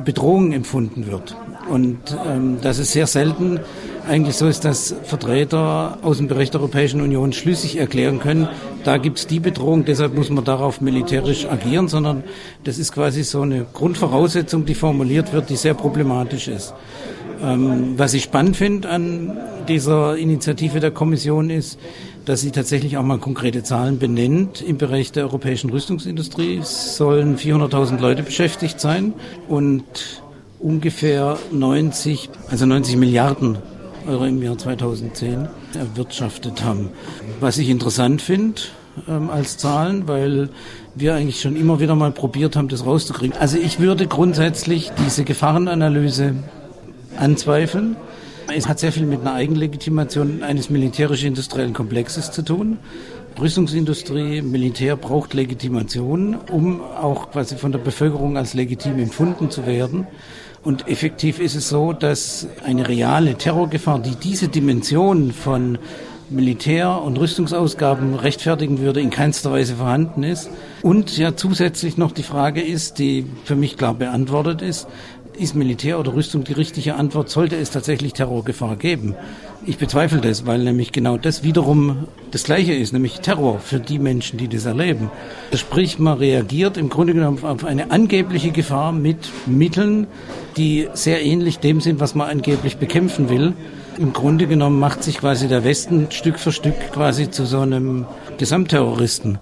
Bedrohung 0.04 0.52
empfunden 0.52 1.08
wird. 1.08 1.36
Und 1.70 2.00
ähm, 2.28 2.58
dass 2.62 2.78
es 2.80 2.92
sehr 2.92 3.08
selten 3.08 3.60
eigentlich 4.08 4.36
so 4.36 4.48
ist, 4.48 4.66
dass 4.66 4.94
Vertreter 5.04 6.00
aus 6.02 6.18
dem 6.18 6.28
Bereich 6.28 6.52
der 6.52 6.60
Europäischen 6.60 7.00
Union 7.00 7.32
schlüssig 7.32 7.78
erklären 7.78 8.20
können, 8.20 8.50
da 8.84 8.98
gibt 8.98 9.20
es 9.20 9.28
die 9.28 9.40
Bedrohung, 9.40 9.86
deshalb 9.86 10.14
muss 10.14 10.30
man 10.30 10.44
darauf 10.44 10.82
militärisch 10.82 11.46
agieren, 11.46 11.88
sondern 11.88 12.24
das 12.66 12.78
ist 12.78 12.92
quasi 12.92 13.24
so 13.24 13.42
eine 13.42 13.66
Grundvoraussetzung, 13.72 14.66
die 14.66 14.76
formuliert 14.76 15.32
wird, 15.32 15.50
die 15.50 15.56
sehr 15.56 15.74
problematisch 15.74 16.50
ist. 16.50 16.74
Ähm, 17.44 17.94
was 17.98 18.14
ich 18.14 18.24
spannend 18.24 18.56
finde 18.56 18.90
an 18.90 19.38
dieser 19.68 20.18
Initiative 20.18 20.80
der 20.80 20.92
Kommission 20.92 21.50
ist, 21.50 21.78
dass 22.26 22.42
sie 22.42 22.52
tatsächlich 22.52 22.98
auch 22.98 23.04
mal 23.04 23.18
konkrete 23.18 23.64
Zahlen 23.64 24.00
benennt 24.00 24.62
im 24.62 24.78
Bereich 24.78 25.12
der 25.12 25.24
europäischen 25.26 25.70
Rüstungsindustrie. 25.70 26.62
Sollen 26.64 27.38
400.000 27.38 28.00
Leute 28.00 28.24
beschäftigt 28.24 28.80
sein 28.80 29.14
und 29.50 29.84
ungefähr 30.60 31.38
90, 31.52 32.30
also 32.50 32.66
90 32.66 32.96
Milliarden 32.96 33.58
Euro 34.08 34.26
im 34.26 34.42
Jahr 34.42 34.58
2010 34.58 35.48
erwirtschaftet 35.78 36.64
haben. 36.64 36.90
Was 37.42 37.58
ich 37.58 37.70
interessant 37.70 38.22
finde 38.22 38.62
ähm, 39.08 39.30
als 39.30 39.58
Zahlen, 39.58 40.08
weil 40.08 40.50
wir 40.96 41.16
eigentlich 41.16 41.42
schon 41.42 41.56
immer 41.56 41.80
wieder 41.80 41.96
mal 41.96 42.12
probiert 42.12 42.56
haben, 42.56 42.70
das 42.70 42.86
rauszukriegen. 42.86 43.38
Also 43.38 43.58
ich 43.58 43.80
würde 43.80 44.08
grundsätzlich 44.08 44.92
diese 45.06 45.24
Gefahrenanalyse 45.24 46.36
anzweifeln. 47.18 47.96
Es 48.56 48.68
hat 48.68 48.80
sehr 48.80 48.92
viel 48.92 49.06
mit 49.06 49.22
einer 49.22 49.34
Eigenlegitimation 49.34 50.44
eines 50.44 50.70
militärisch-industriellen 50.70 51.74
Komplexes 51.74 52.32
zu 52.32 52.44
tun. 52.44 52.78
Rüstungsindustrie, 53.40 54.42
Militär 54.42 54.96
braucht 54.96 55.34
Legitimation, 55.34 56.36
um 56.52 56.82
auch 56.82 57.32
quasi 57.32 57.56
von 57.56 57.72
der 57.72 57.80
Bevölkerung 57.80 58.38
als 58.38 58.54
legitim 58.54 59.00
empfunden 59.00 59.50
zu 59.50 59.66
werden. 59.66 60.08
Und 60.64 60.88
effektiv 60.88 61.40
ist 61.40 61.56
es 61.56 61.68
so, 61.68 61.94
dass 61.94 62.48
eine 62.64 62.88
reale 62.88 63.36
Terrorgefahr, 63.36 64.00
die 64.00 64.16
diese 64.16 64.48
Dimension 64.48 65.32
von 65.32 65.78
Militär- 66.30 67.02
und 67.02 67.20
Rüstungsausgaben 67.20 68.16
rechtfertigen 68.16 68.80
würde, 68.80 69.02
in 69.02 69.10
keinster 69.10 69.52
Weise 69.52 69.76
vorhanden 69.76 70.24
ist. 70.24 70.50
Und 70.82 71.18
ja 71.18 71.36
zusätzlich 71.36 71.98
noch 71.98 72.12
die 72.12 72.24
Frage 72.24 72.62
ist, 72.62 72.98
die 73.00 73.26
für 73.44 73.56
mich 73.56 73.78
klar 73.78 73.94
beantwortet 73.94 74.62
ist, 74.62 74.88
ist 75.38 75.56
Militär 75.56 76.00
oder 76.00 76.14
Rüstung 76.14 76.44
die 76.44 76.54
richtige 76.54 76.96
Antwort? 76.96 77.30
Sollte 77.30 77.56
es 77.56 77.72
tatsächlich 77.72 78.14
Terrorgefahr 78.14 78.76
geben? 78.76 79.16
Ich 79.66 79.78
bezweifle 79.78 80.20
das, 80.20 80.46
weil 80.46 80.60
nämlich 80.60 80.92
genau 80.92 81.18
das 81.18 81.44
wiederum 81.44 82.08
das 82.32 82.44
Gleiche 82.44 82.74
ist, 82.74 82.94
nämlich 82.94 83.22
Terror 83.22 83.60
für 83.60 83.80
die 83.80 84.00
Menschen, 84.00 84.38
die 84.38 84.48
das 84.48 84.66
erleben. 84.66 85.10
Sprich, 85.54 86.00
man 86.00 86.18
reagiert 86.18 86.78
im 86.78 86.90
Grunde 86.90 87.14
genommen 87.14 87.44
auf 87.44 87.64
eine 87.64 87.92
angebliche 87.92 88.52
Gefahr 88.52 88.92
mit 88.92 89.30
Mitteln, 89.46 90.08
die 90.58 90.90
sehr 90.94 91.24
ähnlich 91.24 91.60
dem 91.60 91.82
sind, 91.82 92.00
was 92.00 92.16
man 92.16 92.30
angeblich 92.30 92.78
bekämpfen 92.78 93.30
will. 93.30 93.54
Im 93.98 94.12
Grunde 94.12 94.48
genommen 94.48 94.80
macht 94.80 95.04
sich 95.04 95.20
quasi 95.20 95.48
der 95.48 95.64
Westen 95.64 96.08
Stück 96.10 96.40
für 96.40 96.52
Stück 96.52 96.92
quasi 96.92 97.30
zu 97.30 97.46
so 97.46 97.60
einem 97.60 98.06
Gesamtterroristen. 98.38 99.38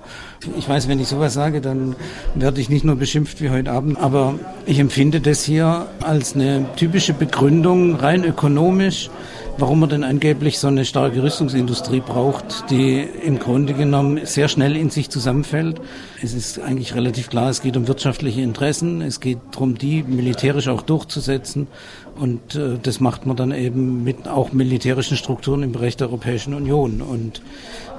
Ich 0.57 0.67
weiß, 0.67 0.87
wenn 0.87 0.99
ich 0.99 1.07
sowas 1.07 1.33
sage, 1.33 1.61
dann 1.61 1.95
werde 2.33 2.61
ich 2.61 2.69
nicht 2.69 2.83
nur 2.83 2.95
beschimpft 2.95 3.41
wie 3.41 3.51
heute 3.51 3.71
Abend, 3.71 3.99
aber 3.99 4.35
ich 4.65 4.79
empfinde 4.79 5.21
das 5.21 5.43
hier 5.43 5.85
als 6.01 6.33
eine 6.33 6.65
typische 6.75 7.13
Begründung, 7.13 7.95
rein 7.95 8.23
ökonomisch, 8.23 9.11
warum 9.57 9.79
man 9.79 9.89
denn 9.89 10.03
angeblich 10.03 10.59
so 10.59 10.67
eine 10.67 10.85
starke 10.85 11.21
Rüstungsindustrie 11.21 11.99
braucht, 11.99 12.69
die 12.69 13.01
im 13.01 13.39
Grunde 13.39 13.73
genommen 13.73 14.25
sehr 14.25 14.47
schnell 14.47 14.75
in 14.75 14.89
sich 14.89 15.09
zusammenfällt. 15.09 15.79
Es 16.21 16.33
ist 16.33 16.59
eigentlich 16.59 16.95
relativ 16.95 17.29
klar, 17.29 17.49
es 17.49 17.61
geht 17.61 17.77
um 17.77 17.87
wirtschaftliche 17.87 18.41
Interessen, 18.41 19.01
es 19.01 19.19
geht 19.19 19.39
darum, 19.51 19.77
die 19.77 20.03
militärisch 20.03 20.67
auch 20.67 20.81
durchzusetzen 20.81 21.67
und 22.15 22.55
äh, 22.55 22.77
das 22.81 22.99
macht 22.99 23.25
man 23.25 23.35
dann 23.35 23.51
eben 23.51 24.03
mit 24.03 24.27
auch 24.27 24.51
militärischen 24.51 25.17
Strukturen 25.17 25.63
im 25.63 25.71
Bereich 25.71 25.97
der 25.97 26.07
Europäischen 26.07 26.53
Union. 26.53 27.01
Und 27.01 27.41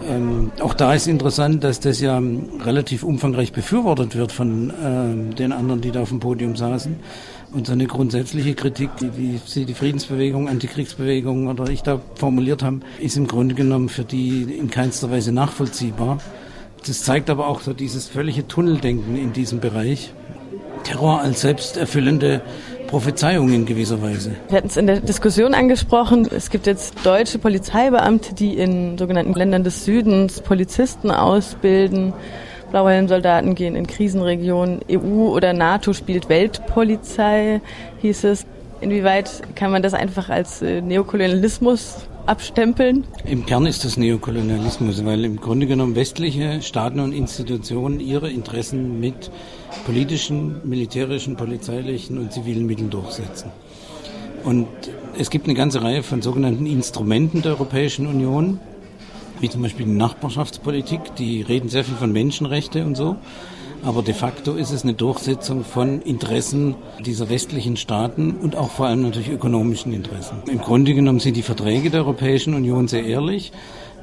ähm, 0.09 0.53
auch 0.61 0.75
da 0.75 0.95
ist 0.95 1.07
interessant, 1.07 1.65
dass 1.65 1.81
das 1.81 2.01
ja 2.01 2.21
relativ 2.65 3.03
umfangreich 3.03 3.53
befürwortet 3.53 4.15
wird 4.15 4.33
von 4.33 4.71
äh, 4.71 5.35
den 5.35 5.53
anderen, 5.53 5.81
die 5.81 5.91
da 5.91 6.03
auf 6.03 6.11
dem 6.11 6.21
Podium 6.21 6.57
saßen. 6.57 6.97
Und 7.53 7.67
so 7.67 7.75
eine 7.75 7.87
grundsätzliche 7.87 8.55
Kritik, 8.55 8.97
die, 8.97 9.17
wie 9.17 9.39
Sie 9.45 9.67
die 9.67 9.75
Friedensbewegung, 9.75 10.49
Antikriegsbewegung 10.49 11.49
oder 11.49 11.69
ich 11.69 11.83
da 11.83 12.01
formuliert 12.15 12.63
haben, 12.63 12.81
ist 12.99 13.19
im 13.19 13.27
Grunde 13.27 13.55
genommen 13.55 13.91
für 13.91 14.05
die 14.05 14.43
in 14.43 14.71
keinster 14.71 15.11
Weise 15.11 15.33
nachvollziehbar. 15.33 16.19
Das 16.87 17.03
zeigt 17.03 17.29
aber 17.29 17.47
auch 17.47 17.61
so 17.61 17.75
dieses 17.75 18.09
völlige 18.09 18.49
Tunneldenken 18.49 19.17
in 19.17 19.35
diesem 19.35 19.61
Bereich. 19.61 20.15
Terror 20.83 21.21
als 21.21 21.43
selbsterfüllende 21.43 22.41
Prophezeiung 22.89 23.53
in 23.53 23.67
gewisser 23.67 24.03
Weise. 24.03 24.33
Wir 24.49 24.59
hatten 24.59 24.67
es 24.67 24.77
in 24.77 24.87
der 24.87 25.01
Diskussion 25.01 25.55
angesprochen. 25.55 26.27
Es 26.35 26.51
gibt 26.51 26.67
jetzt 26.67 26.95
deutsche 27.05 27.39
Polizeibeamte, 27.39 28.35
die 28.35 28.57
in 28.57 28.99
sogenannten 28.99 29.35
Ländern 29.35 29.63
des 29.63 29.85
Südens 29.85 30.41
Polizisten 30.41 31.11
ausbilden. 31.11 32.13
Blauhelmsoldaten 32.73 33.55
gehen 33.55 33.76
in 33.76 33.87
Krisenregionen. 33.87 34.81
EU 34.91 35.29
oder 35.29 35.52
NATO 35.52 35.93
spielt 35.93 36.29
Weltpolizei, 36.29 37.61
hieß 38.00 38.25
es. 38.25 38.47
Inwieweit 38.81 39.43
kann 39.55 39.71
man 39.71 39.83
das 39.83 39.95
einfach 39.95 40.29
als 40.29 40.61
äh, 40.61 40.81
Neokolonialismus 40.81 42.09
abstempeln? 42.26 43.05
Im 43.25 43.47
Kern 43.47 43.67
ist 43.67 43.85
das 43.85 43.97
Neokolonialismus, 43.97 45.05
weil 45.05 45.25
im 45.25 45.41
Grunde 45.41 45.67
genommen 45.67 45.95
westliche 45.95 46.62
Staaten 46.62 46.99
und 46.99 47.12
Institutionen 47.12 48.00
ihre 48.00 48.31
Interessen 48.31 48.99
mit 48.99 49.31
politischen, 49.85 50.61
militärischen, 50.64 51.37
polizeilichen 51.37 52.19
und 52.19 52.33
zivilen 52.33 52.67
Mitteln 52.67 52.91
durchsetzen. 52.91 53.50
Und 54.45 54.67
es 55.17 55.31
gibt 55.31 55.47
eine 55.47 55.55
ganze 55.55 55.83
Reihe 55.83 56.02
von 56.02 56.23
sogenannten 56.23 56.67
Instrumenten 56.67 57.43
der 57.43 57.52
Europäischen 57.52 58.07
Union, 58.07 58.59
wie 59.43 59.51
zum 59.51 59.63
Beispiel 59.63 59.87
die 59.87 59.93
Nachbarschaftspolitik, 59.93 61.17
die 61.17 61.43
reden 61.43 61.69
sehr 61.69 61.85
viel 61.85 61.97
von 61.97 62.13
Menschenrechte 62.13 62.85
und 62.85 62.97
so. 62.97 63.17
Aber 63.85 64.03
de 64.03 64.15
facto 64.15 64.55
ist 64.55 64.71
es 64.71 64.85
eine 64.85 64.95
Durchsetzung 64.95 65.65
von 65.65 66.01
Interessen 66.03 66.77
dieser 67.05 67.29
westlichen 67.29 67.77
Staaten 67.77 68.37
und 68.41 68.55
auch 68.55 68.71
vor 68.71 68.87
allem 68.87 69.03
natürlich 69.03 69.29
ökonomischen 69.29 69.93
Interessen. 69.93 70.37
Im 70.47 70.59
Grunde 70.59 70.95
genommen 70.95 71.19
sind 71.19 71.37
die 71.37 71.43
Verträge 71.43 71.91
der 71.91 72.03
Europäischen 72.03 72.55
Union 72.55 72.87
sehr 72.87 73.05
ehrlich. 73.05 73.51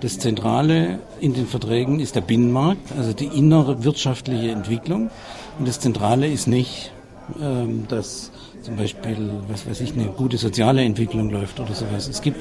Das 0.01 0.19
Zentrale 0.19 1.00
in 1.22 1.34
den 1.34 1.48
Verträgen 1.48 2.01
ist 2.01 2.15
der 2.15 2.22
Binnenmarkt, 2.22 2.91
also 2.98 3.13
die 3.13 3.27
innere 3.27 3.86
wirtschaftliche 3.86 4.51
Entwicklung. 4.51 5.10
Und 5.58 5.67
das 5.67 5.79
Zentrale 5.79 6.27
ist 6.27 6.48
nicht 6.48 6.91
ähm, 7.41 7.86
dass 7.88 8.31
zum 8.69 8.77
Beispiel, 8.77 9.17
was 9.47 9.67
weiß 9.67 9.81
ich, 9.81 9.93
eine 9.93 10.05
gute 10.05 10.38
soziale 10.38 10.83
Entwicklung 10.83 11.31
läuft 11.31 11.59
oder 11.59 11.73
sowas. 11.73 12.07
Es 12.07 12.21
gibt 12.21 12.38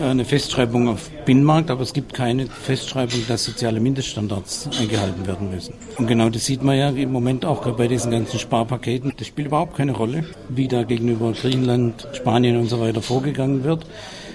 äh, 0.00 0.04
eine 0.06 0.24
Festschreibung 0.24 0.88
auf 0.88 1.10
Binnenmarkt, 1.26 1.70
aber 1.70 1.82
es 1.82 1.92
gibt 1.92 2.14
keine 2.14 2.46
Festschreibung, 2.46 3.20
dass 3.28 3.44
soziale 3.44 3.78
Mindeststandards 3.78 4.70
eingehalten 4.80 5.26
werden 5.26 5.50
müssen. 5.50 5.74
Und 5.98 6.06
genau 6.06 6.30
das 6.30 6.46
sieht 6.46 6.62
man 6.62 6.78
ja 6.78 6.88
im 6.88 7.12
Moment 7.12 7.44
auch 7.44 7.70
bei 7.76 7.86
diesen 7.86 8.12
ganzen 8.12 8.38
Sparpaketen. 8.38 9.12
Das 9.18 9.26
spielt 9.26 9.48
überhaupt 9.48 9.76
keine 9.76 9.92
Rolle, 9.92 10.24
wie 10.48 10.68
da 10.68 10.84
gegenüber 10.84 11.32
Griechenland, 11.32 12.08
Spanien 12.14 12.56
und 12.56 12.68
so 12.68 12.80
weiter 12.80 13.02
vorgegangen 13.02 13.62
wird 13.62 13.84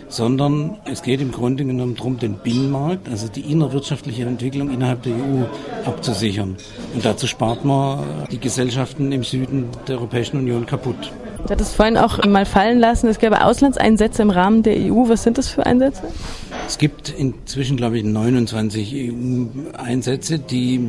sondern 0.10 0.78
es 0.86 1.02
geht 1.02 1.22
im 1.22 1.32
Grunde 1.32 1.66
genommen 1.66 1.96
darum, 1.96 2.18
den 2.18 2.36
Binnenmarkt, 2.36 3.10
also 3.10 3.28
die 3.28 3.42
innerwirtschaftliche 3.42 4.24
Entwicklung 4.24 4.70
innerhalb 4.70 5.04
der 5.04 5.14
EU 5.14 5.44
abzusichern. 5.86 6.56
Und 6.94 7.06
dazu 7.06 7.28
spart 7.28 7.66
man 7.66 8.04
die 8.32 8.40
Gesellschaften 8.40 9.12
im 9.12 9.24
Süden 9.24 9.66
der 9.88 9.98
Europäischen 9.98 10.38
Union 10.38 10.66
kaputt. 10.66 11.12
Du 11.46 11.52
hattest 11.52 11.76
vorhin 11.76 11.98
auch 11.98 12.24
mal 12.26 12.46
fallen 12.46 12.80
lassen, 12.80 13.08
es 13.08 13.20
gäbe 13.20 13.44
Auslandseinsätze 13.44 14.22
im 14.22 14.30
Rahmen 14.30 14.64
der 14.64 14.76
EU. 14.76 15.08
Was 15.08 15.24
sind 15.24 15.38
das 15.38 15.48
für 15.48 15.66
Einsätze? 15.66 16.04
Es 16.68 16.78
gibt 16.78 17.10
inzwischen, 17.10 17.78
glaube 17.78 17.98
ich, 17.98 18.04
29 18.04 19.14
EU-Einsätze, 19.14 20.40
die 20.40 20.80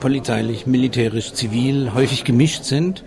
polizeilich, 0.00 0.66
militärisch, 0.66 1.32
zivil 1.32 1.94
häufig 1.94 2.24
gemischt 2.24 2.64
sind. 2.64 3.04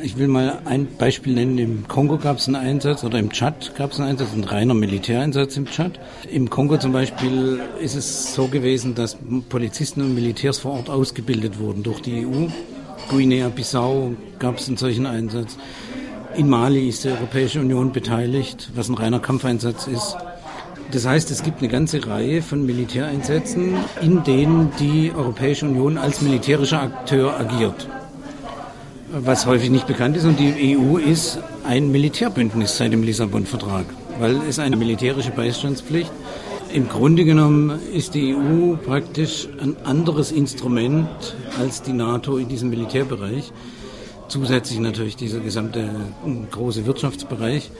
Ich 0.00 0.16
will 0.16 0.28
mal 0.28 0.60
ein 0.64 0.86
Beispiel 0.96 1.34
nennen. 1.34 1.58
Im 1.58 1.88
Kongo 1.88 2.18
gab 2.18 2.38
es 2.38 2.46
einen 2.46 2.56
Einsatz 2.56 3.02
oder 3.02 3.18
im 3.18 3.32
Tschad 3.32 3.74
gab 3.74 3.90
es 3.90 3.98
einen 3.98 4.10
Einsatz, 4.10 4.28
ein 4.32 4.44
reiner 4.44 4.74
Militäreinsatz 4.74 5.56
im 5.56 5.66
Tschad. 5.66 5.98
Im 6.30 6.48
Kongo 6.50 6.76
zum 6.76 6.92
Beispiel 6.92 7.60
ist 7.80 7.96
es 7.96 8.34
so 8.34 8.46
gewesen, 8.46 8.94
dass 8.94 9.16
Polizisten 9.48 10.02
und 10.02 10.14
Militärs 10.14 10.60
vor 10.60 10.72
Ort 10.72 10.88
ausgebildet 10.88 11.58
wurden 11.58 11.82
durch 11.82 12.00
die 12.00 12.24
EU. 12.24 12.46
Guinea-Bissau 13.10 14.12
gab 14.38 14.58
es 14.58 14.68
einen 14.68 14.76
solchen 14.76 15.06
Einsatz. 15.06 15.56
In 16.36 16.48
Mali 16.48 16.88
ist 16.88 17.02
die 17.02 17.08
Europäische 17.08 17.58
Union 17.58 17.90
beteiligt, 17.90 18.70
was 18.74 18.88
ein 18.88 18.94
reiner 18.94 19.18
Kampfeinsatz 19.18 19.88
ist. 19.88 20.16
Das 20.92 21.06
heißt, 21.06 21.30
es 21.32 21.42
gibt 21.42 21.58
eine 21.58 21.68
ganze 21.68 22.06
Reihe 22.06 22.40
von 22.40 22.64
Militäreinsätzen, 22.64 23.74
in 24.00 24.22
denen 24.22 24.70
die 24.78 25.12
Europäische 25.14 25.66
Union 25.66 25.98
als 25.98 26.22
militärischer 26.22 26.82
Akteur 26.82 27.38
agiert 27.38 27.88
was 29.10 29.46
häufig 29.46 29.70
nicht 29.70 29.86
bekannt 29.86 30.16
ist. 30.16 30.24
Und 30.24 30.38
die 30.38 30.76
EU 30.76 30.96
ist 30.96 31.38
ein 31.64 31.90
Militärbündnis 31.90 32.76
seit 32.76 32.92
dem 32.92 33.02
Lissabon-Vertrag, 33.02 33.86
weil 34.18 34.36
es 34.48 34.58
eine 34.58 34.76
militärische 34.76 35.30
Beistandspflicht. 35.30 36.10
Im 36.72 36.88
Grunde 36.88 37.24
genommen 37.24 37.78
ist 37.94 38.14
die 38.14 38.34
EU 38.34 38.76
praktisch 38.76 39.48
ein 39.60 39.76
anderes 39.84 40.32
Instrument 40.32 41.08
als 41.58 41.82
die 41.82 41.94
NATO 41.94 42.36
in 42.36 42.48
diesem 42.48 42.68
Militärbereich. 42.68 43.52
Zusätzlich 44.28 44.78
natürlich 44.78 45.16
dieser 45.16 45.40
gesamte 45.40 45.88
große 46.50 46.84
Wirtschaftsbereich 46.84 47.70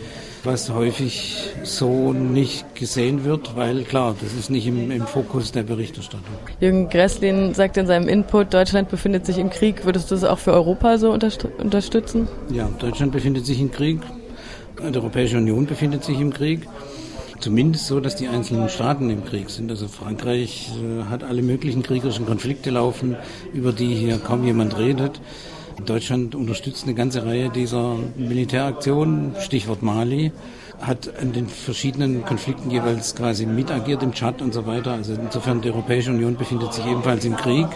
was 0.45 0.71
häufig 0.71 1.50
so 1.62 2.12
nicht 2.12 2.75
gesehen 2.75 3.25
wird, 3.25 3.57
weil 3.57 3.85
klar, 3.85 4.14
das 4.21 4.35
ist 4.35 4.50
nicht 4.50 4.66
im, 4.66 4.90
im 4.90 5.07
Fokus 5.07 5.52
der 5.52 5.62
Berichterstattung. 5.62 6.35
Jürgen 6.61 6.88
Gresslin 6.88 7.54
sagt 7.54 7.76
in 7.76 7.87
seinem 7.87 8.09
Input, 8.09 8.54
Deutschland 8.54 8.88
befindet 8.88 9.26
sich 9.26 9.38
im 9.38 9.50
Krieg. 9.50 9.85
Würdest 9.85 10.11
du 10.11 10.14
das 10.14 10.25
auch 10.25 10.38
für 10.38 10.52
Europa 10.52 10.99
so 10.99 11.11
unterstützen? 11.12 12.28
Ja, 12.50 12.68
Deutschland 12.78 13.12
befindet 13.12 13.47
sich 13.47 13.61
im 13.61 13.71
Krieg. 13.71 14.00
Die 14.78 14.97
Europäische 14.97 15.37
Union 15.38 15.66
befindet 15.66 16.04
sich 16.04 16.21
im 16.21 16.33
Krieg. 16.33 16.68
Zumindest 17.40 17.87
so, 17.87 18.00
dass 18.00 18.16
die 18.16 18.26
einzelnen 18.26 18.68
Staaten 18.68 19.11
im 19.11 19.25
Krieg 19.25 19.49
sind. 19.50 19.71
Also 19.71 19.87
Frankreich 19.87 20.71
äh, 20.83 21.04
hat 21.04 21.23
alle 21.23 21.42
möglichen 21.42 21.85
kriegerischen 21.85 22.26
Konflikte 22.26 22.71
laufen, 22.71 23.16
über 23.52 23.73
die 23.73 23.95
hier 23.95 24.18
kaum 24.18 24.45
jemand 24.45 24.76
redet. 24.76 25.21
Deutschland 25.85 26.35
unterstützt 26.35 26.85
eine 26.85 26.94
ganze 26.94 27.25
Reihe 27.25 27.50
dieser 27.50 27.97
Militäraktionen, 28.16 29.35
Stichwort 29.40 29.82
Mali, 29.82 30.32
hat 30.80 31.11
an 31.20 31.32
den 31.32 31.49
verschiedenen 31.49 32.25
Konflikten 32.25 32.70
jeweils 32.70 33.14
quasi 33.14 33.47
mitagiert 33.47 34.02
im 34.02 34.12
Tschad 34.12 34.42
und 34.42 34.54
so 34.54 34.66
weiter. 34.66 34.92
Also 34.92 35.14
insofern 35.14 35.61
die 35.61 35.70
Europäische 35.70 36.11
Union 36.11 36.37
befindet 36.37 36.73
sich 36.73 36.87
ebenfalls 36.87 37.25
im 37.25 37.37
Krieg. 37.37 37.66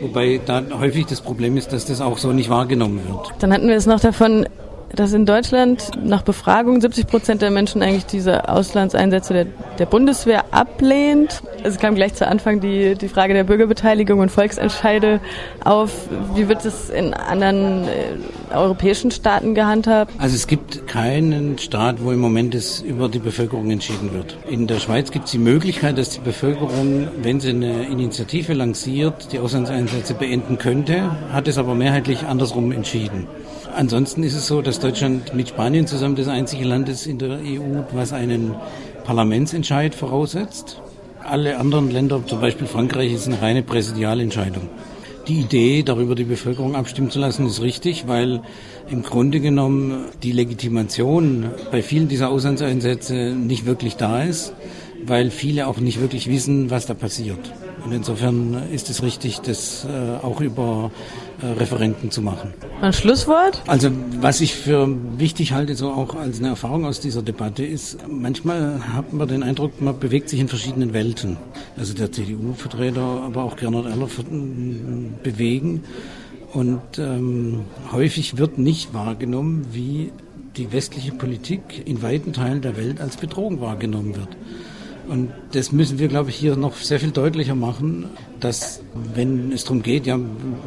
Wobei 0.00 0.40
da 0.44 0.62
häufig 0.78 1.06
das 1.06 1.20
Problem 1.20 1.56
ist, 1.56 1.72
dass 1.72 1.86
das 1.86 2.00
auch 2.00 2.18
so 2.18 2.32
nicht 2.32 2.50
wahrgenommen 2.50 3.00
wird. 3.08 3.32
Dann 3.38 3.52
hatten 3.52 3.68
wir 3.68 3.76
es 3.76 3.86
noch 3.86 4.00
davon, 4.00 4.46
dass 4.94 5.12
in 5.12 5.26
Deutschland 5.26 5.90
nach 6.02 6.22
Befragung 6.22 6.80
70 6.80 7.06
Prozent 7.06 7.42
der 7.42 7.50
Menschen 7.50 7.82
eigentlich 7.82 8.06
diese 8.06 8.48
Auslandseinsätze 8.48 9.32
der, 9.32 9.46
der 9.78 9.86
Bundeswehr 9.86 10.44
ablehnt. 10.52 11.42
Es 11.62 11.78
kam 11.78 11.94
gleich 11.94 12.14
zu 12.14 12.26
Anfang 12.26 12.60
die, 12.60 12.94
die 12.94 13.08
Frage 13.08 13.34
der 13.34 13.44
Bürgerbeteiligung 13.44 14.20
und 14.20 14.30
Volksentscheide 14.30 15.20
auf. 15.64 16.08
Wie 16.34 16.48
wird 16.48 16.64
es 16.64 16.90
in 16.90 17.14
anderen 17.14 17.84
äh, 17.84 18.54
europäischen 18.54 19.10
Staaten 19.10 19.54
gehandhabt? 19.54 20.12
Also 20.18 20.34
es 20.34 20.46
gibt 20.46 20.86
keinen 20.86 21.58
Staat, 21.58 22.02
wo 22.02 22.12
im 22.12 22.20
Moment 22.20 22.54
es 22.54 22.80
über 22.80 23.08
die 23.08 23.18
Bevölkerung 23.18 23.70
entschieden 23.70 24.12
wird. 24.12 24.36
In 24.48 24.66
der 24.66 24.78
Schweiz 24.78 25.10
gibt 25.10 25.26
es 25.26 25.32
die 25.32 25.38
Möglichkeit, 25.38 25.98
dass 25.98 26.10
die 26.10 26.20
Bevölkerung, 26.20 27.08
wenn 27.22 27.40
sie 27.40 27.50
eine 27.50 27.84
Initiative 27.86 28.52
lanciert, 28.52 29.32
die 29.32 29.38
Auslandseinsätze 29.38 30.14
beenden 30.14 30.58
könnte, 30.58 31.10
hat 31.32 31.48
es 31.48 31.58
aber 31.58 31.74
mehrheitlich 31.74 32.24
andersrum 32.24 32.72
entschieden. 32.72 33.26
Ansonsten 33.74 34.22
ist 34.22 34.36
es 34.36 34.46
so, 34.46 34.62
dass 34.62 34.78
Deutschland 34.78 35.34
mit 35.34 35.48
Spanien 35.48 35.88
zusammen 35.88 36.14
das 36.14 36.28
einzige 36.28 36.64
Land 36.64 36.88
ist 36.88 37.06
in 37.06 37.18
der 37.18 37.40
EU, 37.40 37.82
was 37.92 38.12
einen 38.12 38.54
Parlamentsentscheid 39.02 39.96
voraussetzt. 39.96 40.80
Alle 41.24 41.58
anderen 41.58 41.90
Länder, 41.90 42.22
zum 42.24 42.40
Beispiel 42.40 42.68
Frankreich, 42.68 43.12
ist 43.12 43.26
eine 43.26 43.42
reine 43.42 43.62
Präsidialentscheidung. 43.62 44.68
Die 45.26 45.40
Idee, 45.40 45.82
darüber 45.82 46.14
die 46.14 46.24
Bevölkerung 46.24 46.76
abstimmen 46.76 47.10
zu 47.10 47.18
lassen, 47.18 47.46
ist 47.46 47.62
richtig, 47.62 48.06
weil 48.06 48.42
im 48.90 49.02
Grunde 49.02 49.40
genommen 49.40 50.04
die 50.22 50.32
Legitimation 50.32 51.46
bei 51.72 51.82
vielen 51.82 52.06
dieser 52.06 52.28
Auslandseinsätze 52.28 53.34
nicht 53.34 53.66
wirklich 53.66 53.96
da 53.96 54.22
ist, 54.22 54.54
weil 55.04 55.30
viele 55.30 55.66
auch 55.66 55.78
nicht 55.78 56.00
wirklich 56.00 56.28
wissen, 56.28 56.70
was 56.70 56.86
da 56.86 56.94
passiert. 56.94 57.40
Und 57.84 57.92
insofern 57.92 58.54
ist 58.72 58.88
es 58.88 59.02
richtig, 59.02 59.40
das 59.40 59.84
äh, 59.84 60.24
auch 60.24 60.40
über 60.40 60.90
äh, 61.42 61.46
Referenten 61.46 62.10
zu 62.10 62.22
machen. 62.22 62.54
Ein 62.80 62.94
Schlusswort? 62.94 63.62
Also 63.66 63.90
was 64.20 64.40
ich 64.40 64.54
für 64.54 64.88
wichtig 65.18 65.52
halte, 65.52 65.74
so 65.74 65.90
auch 65.90 66.14
als 66.14 66.38
eine 66.38 66.48
Erfahrung 66.48 66.86
aus 66.86 67.00
dieser 67.00 67.22
Debatte 67.22 67.64
ist, 67.64 67.98
manchmal 68.08 68.80
hat 68.94 69.12
man 69.12 69.28
den 69.28 69.42
Eindruck, 69.42 69.82
man 69.82 69.98
bewegt 69.98 70.30
sich 70.30 70.40
in 70.40 70.48
verschiedenen 70.48 70.94
Welten. 70.94 71.36
Also 71.76 71.92
der 71.92 72.10
CDU-Vertreter, 72.10 73.02
aber 73.02 73.44
auch 73.44 73.56
Gernot 73.56 73.86
Eller 73.86 74.08
bewegen. 75.22 75.84
Und 76.54 76.98
ähm, 76.98 77.64
häufig 77.92 78.38
wird 78.38 78.58
nicht 78.58 78.94
wahrgenommen, 78.94 79.66
wie 79.72 80.12
die 80.56 80.72
westliche 80.72 81.12
Politik 81.12 81.82
in 81.84 82.00
weiten 82.00 82.32
Teilen 82.32 82.62
der 82.62 82.76
Welt 82.76 83.00
als 83.00 83.16
Bedrohung 83.16 83.60
wahrgenommen 83.60 84.16
wird. 84.16 84.28
Und 85.08 85.32
das 85.52 85.72
müssen 85.72 85.98
wir, 85.98 86.08
glaube 86.08 86.30
ich, 86.30 86.36
hier 86.36 86.56
noch 86.56 86.76
sehr 86.76 87.00
viel 87.00 87.10
deutlicher 87.10 87.54
machen, 87.54 88.06
dass 88.40 88.82
wenn 89.14 89.52
es 89.52 89.64
darum 89.64 89.82
geht, 89.82 90.06
ja, 90.06 90.18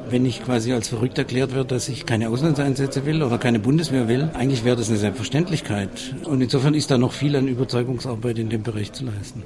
wenn 0.10 0.26
ich 0.26 0.44
quasi 0.44 0.74
als 0.74 0.90
verrückt 0.90 1.18
erklärt 1.18 1.54
wird, 1.54 1.72
dass 1.72 1.90
ich 1.90 2.06
keine 2.06 2.30
Auslandseinsätze 2.30 3.06
will 3.06 3.24
oder 3.24 3.38
keine 3.38 3.60
Bundeswehr 3.60 4.08
will, 4.08 4.30
eigentlich 4.34 4.64
wäre 4.64 4.76
das 4.76 4.90
eine 4.90 4.98
Selbstverständlichkeit. 4.98 6.16
Und 6.26 6.42
insofern 6.42 6.74
ist 6.74 6.92
da 6.92 6.98
noch 6.98 7.14
viel 7.14 7.36
an 7.36 7.48
Überzeugungsarbeit 7.48 8.38
in 8.40 8.50
dem 8.50 8.64
Bereich 8.64 8.94
zu 8.94 9.06
leisten. 9.06 9.44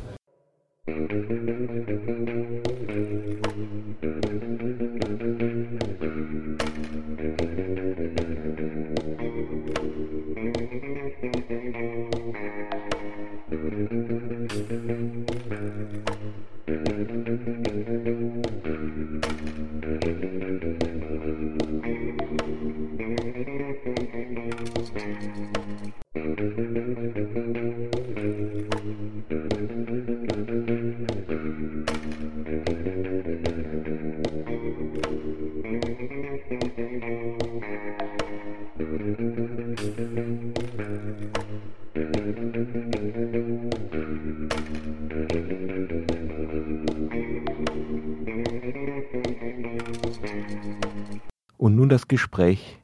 Gespräch 52.32 52.78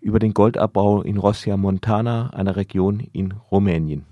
über 0.00 0.18
den 0.18 0.34
Goldabbau 0.34 1.02
in 1.02 1.16
Rossia 1.16 1.56
Montana, 1.56 2.30
einer 2.30 2.56
Region 2.56 2.98
in 3.12 3.32
Rumänien. 3.52 4.04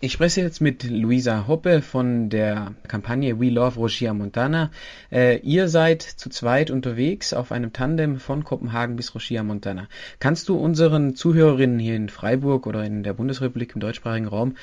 Ich 0.00 0.12
spreche 0.12 0.40
jetzt 0.40 0.60
mit 0.60 0.82
Luisa 0.82 1.46
Hoppe 1.46 1.80
von 1.80 2.28
der 2.28 2.74
Kampagne 2.88 3.38
We 3.38 3.50
Love 3.50 3.76
Rogia 3.76 4.12
Montana. 4.12 4.72
Äh, 5.12 5.38
ihr 5.38 5.68
seid 5.68 6.02
zu 6.02 6.28
zweit 6.28 6.72
unterwegs 6.72 7.32
auf 7.32 7.52
einem 7.52 7.72
Tandem 7.72 8.18
von 8.18 8.42
Kopenhagen 8.42 8.96
bis 8.96 9.14
Rogia 9.14 9.44
Montana. 9.44 9.86
Kannst 10.18 10.48
du 10.48 10.56
unseren 10.56 11.14
Zuhörerinnen 11.14 11.78
hier 11.78 11.94
in 11.94 12.08
Freiburg 12.08 12.66
oder 12.66 12.84
in 12.84 13.04
der 13.04 13.14
Bundesrepublik 13.14 13.76
im 13.76 13.80
deutschsprachigen 13.80 14.26
Raum 14.26 14.56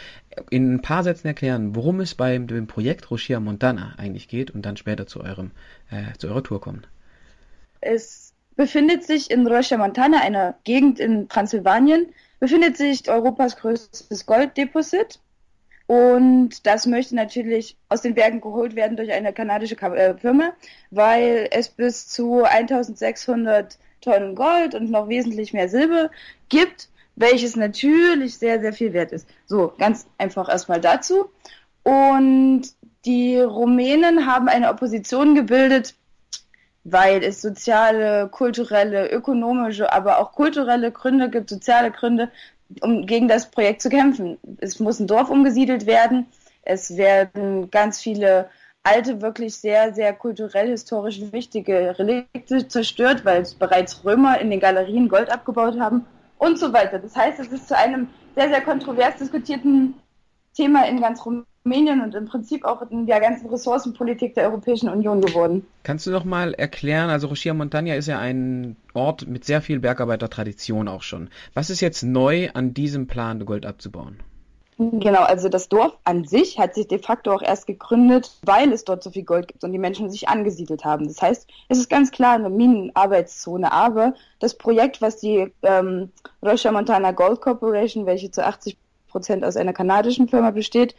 in 0.50 0.74
ein 0.74 0.82
paar 0.82 1.04
Sätzen 1.04 1.28
erklären, 1.28 1.74
worum 1.78 2.02
es 2.02 2.14
bei 2.14 2.38
dem 2.38 2.68
Projekt 2.68 3.10
Rogia 3.10 3.40
Montana 3.40 3.94
eigentlich 3.96 4.28
geht 4.28 4.52
und 4.52 4.66
dann 4.66 4.76
später 4.76 5.08
zu 5.08 5.22
eurem 5.22 5.52
äh, 5.90 6.18
zu 6.18 6.28
eurer 6.28 6.44
Tour 6.44 6.60
kommen? 6.60 6.86
Es 7.80 8.21
befindet 8.62 9.04
sich 9.04 9.32
in 9.32 9.48
Rogia 9.48 9.76
Montana, 9.76 10.20
einer 10.20 10.54
Gegend 10.66 11.00
in 11.00 11.28
Transsilvanien, 11.28 12.14
befindet 12.40 12.78
sich 12.78 13.10
Europas 13.10 13.58
größtes 13.58 14.28
Golddeposit 14.28 15.20
und 15.88 16.68
das 16.68 16.86
möchte 16.86 17.16
natürlich 17.16 17.76
aus 17.90 18.04
den 18.04 18.14
Bergen 18.14 18.40
geholt 18.40 18.76
werden 18.76 18.98
durch 18.98 19.12
eine 19.12 19.34
kanadische 19.34 19.76
äh, 19.82 20.16
Firma, 20.16 20.54
weil 20.92 21.50
es 21.50 21.70
bis 21.70 22.08
zu 22.08 22.44
1600 22.44 23.80
Tonnen 24.00 24.36
Gold 24.36 24.76
und 24.76 24.92
noch 24.92 25.10
wesentlich 25.10 25.54
mehr 25.54 25.68
Silber 25.68 26.12
gibt, 26.50 26.88
welches 27.16 27.56
natürlich 27.56 28.38
sehr, 28.38 28.62
sehr 28.62 28.74
viel 28.74 28.94
wert 28.94 29.12
ist. 29.12 29.28
So, 29.48 29.74
ganz 29.80 30.06
einfach 30.20 30.50
erstmal 30.50 30.82
dazu. 30.82 31.32
Und 31.82 32.62
die 33.06 33.40
Rumänen 33.40 34.28
haben 34.28 34.50
eine 34.50 34.70
Opposition 34.70 35.34
gebildet, 35.34 35.96
weil 36.84 37.24
es 37.24 37.42
soziale, 37.42 38.28
kulturelle, 38.30 39.10
ökonomische, 39.12 39.92
aber 39.92 40.20
auch 40.20 40.32
kulturelle 40.32 40.92
Gründe 40.92 41.30
gibt, 41.30 41.50
soziale 41.50 41.92
Gründe, 41.92 42.32
um 42.82 43.06
gegen 43.06 43.28
das 43.28 43.52
Projekt 43.52 43.82
zu 43.82 43.90
kämpfen. 43.90 44.38
Es 44.60 44.80
muss 44.80 45.00
ein 45.00 45.08
Dorf 45.08 45.30
umgesiedelt 45.30 45.86
werden. 45.86 46.28
Es 46.64 46.98
werden 46.98 47.70
ganz 47.70 48.00
viele 48.00 48.50
alte, 48.84 49.22
wirklich 49.22 49.56
sehr, 49.56 49.94
sehr 49.94 50.14
kulturell, 50.14 50.70
historisch 50.70 51.22
wichtige 51.32 51.98
Relikte 52.00 52.68
zerstört, 52.68 53.26
weil 53.26 53.46
bereits 53.60 54.04
Römer 54.04 54.40
in 54.40 54.50
den 54.50 54.60
Galerien 54.60 55.08
Gold 55.08 55.30
abgebaut 55.32 55.80
haben 55.80 56.06
und 56.38 56.58
so 56.58 56.74
weiter. 56.74 56.98
Das 56.98 57.16
heißt, 57.16 57.40
es 57.40 57.48
ist 57.50 57.68
zu 57.68 57.78
einem 57.78 58.08
sehr, 58.36 58.50
sehr 58.50 58.62
kontrovers 58.62 59.18
diskutierten 59.18 59.94
Thema 60.56 60.88
in 60.88 61.00
ganz 61.00 61.24
Rumänien 61.24 61.51
und 61.64 62.16
im 62.16 62.26
Prinzip 62.26 62.66
auch 62.66 62.82
in 62.90 63.06
der 63.06 63.20
ganzen 63.20 63.48
Ressourcenpolitik 63.50 64.34
der 64.34 64.46
Europäischen 64.46 64.90
Union 64.90 65.22
geworden. 65.22 65.66
Kannst 65.84 66.08
du 66.08 66.12
doch 66.12 66.24
mal 66.24 66.54
erklären, 66.54 67.10
also 67.10 67.28
Rochia 67.28 67.54
Montagna 67.54 67.96
ist 67.96 68.08
ja 68.08 68.20
ein 68.20 68.76
Ort 68.94 69.28
mit 69.28 69.46
sehr 69.46 69.62
viel 69.62 69.80
Bergarbeitertradition 69.80 70.88
auch 70.88 71.04
schon. 71.04 71.30
Was 71.54 71.70
ist 71.70 71.82
jetzt 71.82 72.04
neu 72.04 72.50
an 72.54 72.74
diesem 72.74 73.08
Plan, 73.08 73.46
Gold 73.46 73.66
abzubauen? 73.66 74.18
Genau, 74.78 75.22
also 75.22 75.48
das 75.48 75.70
Dorf 75.70 75.96
an 76.06 76.26
sich 76.26 76.58
hat 76.58 76.74
sich 76.74 76.88
de 76.88 76.98
facto 76.98 77.32
auch 77.32 77.44
erst 77.44 77.68
gegründet, 77.68 78.32
weil 78.42 78.74
es 78.74 78.84
dort 78.84 79.04
so 79.04 79.12
viel 79.12 79.24
Gold 79.24 79.48
gibt 79.48 79.64
und 79.64 79.72
die 79.74 79.78
Menschen 79.78 80.10
sich 80.10 80.28
angesiedelt 80.28 80.84
haben. 80.84 81.08
Das 81.08 81.22
heißt, 81.22 81.48
es 81.70 81.78
ist 81.78 81.90
ganz 81.90 82.10
klar 82.10 82.34
eine 82.34 82.50
Minenarbeitszone, 82.50 83.72
aber 83.72 84.16
das 84.40 84.58
Projekt, 84.58 85.00
was 85.00 85.18
die 85.18 85.54
ähm, 85.62 86.12
Rocha 86.42 86.72
Montana 86.72 87.12
Gold 87.12 87.42
Corporation, 87.42 88.08
welche 88.08 88.32
zu 88.32 88.44
80 88.44 88.76
Prozent 89.08 89.46
aus 89.46 89.56
einer 89.56 89.74
kanadischen 89.74 90.28
Firma 90.28 90.50
besteht, 90.50 90.96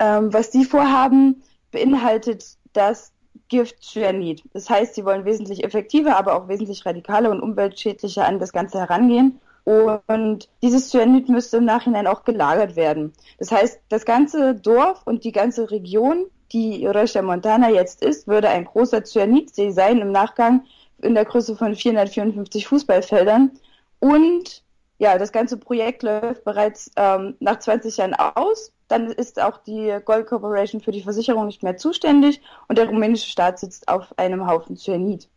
ähm, 0.00 0.32
was 0.32 0.50
die 0.50 0.64
vorhaben, 0.64 1.42
beinhaltet 1.70 2.56
das 2.72 3.12
Gift 3.48 3.82
Cyanid. 3.82 4.42
Das 4.52 4.68
heißt, 4.68 4.94
sie 4.94 5.04
wollen 5.04 5.24
wesentlich 5.24 5.62
effektiver, 5.62 6.16
aber 6.16 6.34
auch 6.34 6.48
wesentlich 6.48 6.84
radikaler 6.84 7.30
und 7.30 7.40
umweltschädlicher 7.40 8.26
an 8.26 8.38
das 8.38 8.52
Ganze 8.52 8.78
herangehen. 8.78 9.40
Und 9.64 10.48
dieses 10.62 10.90
Cyanid 10.90 11.28
müsste 11.28 11.58
im 11.58 11.64
Nachhinein 11.64 12.06
auch 12.06 12.24
gelagert 12.24 12.76
werden. 12.76 13.12
Das 13.38 13.52
heißt, 13.52 13.80
das 13.88 14.04
ganze 14.04 14.54
Dorf 14.54 15.02
und 15.04 15.24
die 15.24 15.32
ganze 15.32 15.70
Region, 15.70 16.26
die 16.52 16.86
Rocha 16.86 17.22
Montana 17.22 17.70
jetzt 17.70 18.02
ist, 18.02 18.26
würde 18.26 18.48
ein 18.48 18.64
großer 18.64 19.04
Cyanidsee 19.04 19.70
sein 19.70 19.98
im 19.98 20.10
Nachgang 20.10 20.64
in 21.02 21.14
der 21.14 21.24
Größe 21.24 21.56
von 21.56 21.74
454 21.74 22.66
Fußballfeldern. 22.66 23.52
Und 24.00 24.64
ja, 24.98 25.18
das 25.18 25.32
ganze 25.32 25.56
Projekt 25.56 26.02
läuft 26.02 26.44
bereits 26.44 26.90
ähm, 26.96 27.36
nach 27.40 27.58
20 27.58 27.96
Jahren 27.96 28.14
aus. 28.14 28.72
Dann 28.90 29.06
ist 29.12 29.40
auch 29.40 29.58
die 29.58 29.96
Gold 30.04 30.26
Corporation 30.26 30.80
für 30.80 30.90
die 30.90 31.02
Versicherung 31.02 31.46
nicht 31.46 31.62
mehr 31.62 31.76
zuständig 31.76 32.40
und 32.66 32.76
der 32.76 32.88
rumänische 32.88 33.30
Staat 33.30 33.60
sitzt 33.60 33.86
auf 33.86 34.18
einem 34.18 34.48
Haufen 34.48 34.76
Cyanid. 34.76 35.28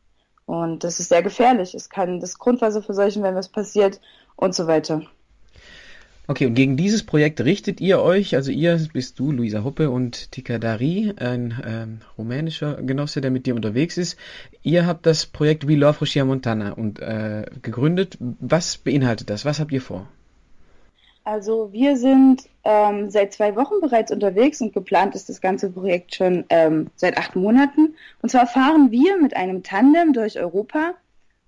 Und 0.47 0.83
das 0.83 0.99
ist 0.99 1.09
sehr 1.09 1.21
gefährlich. 1.21 1.75
Es 1.75 1.89
kann 1.89 2.19
das 2.19 2.39
Grundwasser 2.39 2.81
verseuchen, 2.81 3.21
wenn 3.21 3.35
was 3.35 3.49
passiert 3.49 4.01
und 4.35 4.55
so 4.55 4.65
weiter. 4.65 5.03
Okay, 6.25 6.47
und 6.47 6.55
gegen 6.55 6.77
dieses 6.77 7.03
Projekt 7.03 7.41
richtet 7.41 7.79
ihr 7.79 8.01
euch, 8.01 8.33
also 8.35 8.49
ihr 8.49 8.79
bist 8.91 9.19
du, 9.19 9.31
Luisa 9.31 9.63
Hoppe 9.63 9.91
und 9.91 10.31
Tika 10.31 10.57
Dari, 10.57 11.13
ein 11.17 11.61
ähm, 11.63 11.99
rumänischer 12.17 12.81
Genosse, 12.81 13.21
der 13.21 13.29
mit 13.29 13.45
dir 13.45 13.55
unterwegs 13.55 13.97
ist. 13.97 14.17
Ihr 14.63 14.87
habt 14.87 15.05
das 15.05 15.27
Projekt 15.27 15.67
We 15.67 15.75
Love 15.75 15.99
Rochia 15.99 16.25
Montana 16.25 16.71
und, 16.71 16.99
äh, 16.99 17.45
gegründet. 17.61 18.17
Was 18.19 18.77
beinhaltet 18.77 19.29
das? 19.29 19.45
Was 19.45 19.59
habt 19.59 19.73
ihr 19.73 19.81
vor? 19.81 20.07
Also 21.25 21.71
wir 21.71 21.95
sind 21.95 22.49
ähm, 22.65 23.09
seit 23.09 23.33
zwei 23.33 23.55
Wochen 23.55 23.79
bereits 23.81 24.11
unterwegs 24.11 24.59
und 24.61 24.73
geplant 24.73 25.15
ist 25.15 25.29
das 25.29 25.39
ganze 25.39 25.69
Projekt 25.69 26.15
schon 26.15 26.43
ähm, 26.49 26.87
seit 26.95 27.17
acht 27.17 27.35
Monaten. 27.35 27.95
Und 28.21 28.29
zwar 28.29 28.45
fahren 28.45 28.91
wir 28.91 29.17
mit 29.17 29.35
einem 29.35 29.63
Tandem 29.63 30.11
durch 30.11 30.37
Europa 30.37 30.93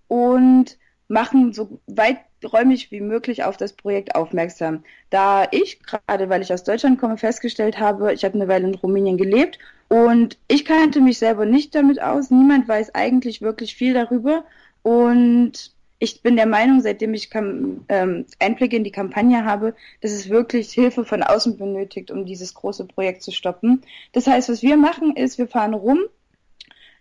und 0.08 0.78
machen 1.08 1.54
so 1.54 1.80
weiträumig 1.88 2.90
wie 2.92 3.02
möglich 3.02 3.44
auf 3.44 3.58
das 3.58 3.74
Projekt 3.74 4.16
aufmerksam. 4.16 4.84
Da 5.10 5.48
ich, 5.52 5.82
gerade 5.84 6.30
weil 6.30 6.42
ich 6.42 6.54
aus 6.54 6.64
Deutschland 6.64 7.00
komme, 7.00 7.18
festgestellt 7.18 7.78
habe, 7.78 8.14
ich 8.14 8.24
habe 8.24 8.36
eine 8.36 8.48
Weile 8.48 8.68
in 8.68 8.76
Rumänien 8.76 9.18
gelebt 9.18 9.60
und 9.90 10.38
ich 10.48 10.64
kannte 10.64 11.02
mich 11.02 11.20
selber 11.20 11.46
nicht 11.46 11.76
damit 11.76 12.02
aus. 12.02 12.32
Niemand 12.32 12.68
weiß 12.68 12.96
eigentlich 12.96 13.42
wirklich 13.42 13.76
viel 13.76 13.94
darüber. 13.94 14.46
Und 14.84 15.75
ich 16.00 16.22
bin 16.22 16.36
der 16.36 16.46
Meinung, 16.46 16.82
seitdem 16.82 17.14
ich 17.14 17.30
ähm, 17.34 18.26
Einblick 18.40 18.74
in 18.74 18.84
die 18.84 18.92
Kampagne 18.92 19.46
habe, 19.46 19.76
dass 20.02 20.12
es 20.12 20.30
wirklich 20.30 20.72
Hilfe 20.72 21.06
von 21.06 21.24
außen 21.24 21.58
benötigt, 21.58 22.12
um 22.12 22.26
dieses 22.26 22.54
große 22.54 22.86
Projekt 22.86 23.24
zu 23.24 23.32
stoppen. 23.32 23.82
Das 24.12 24.28
heißt, 24.28 24.50
was 24.50 24.62
wir 24.62 24.78
machen, 24.78 25.16
ist, 25.16 25.38
wir 25.38 25.48
fahren 25.48 25.74
rum 25.74 26.00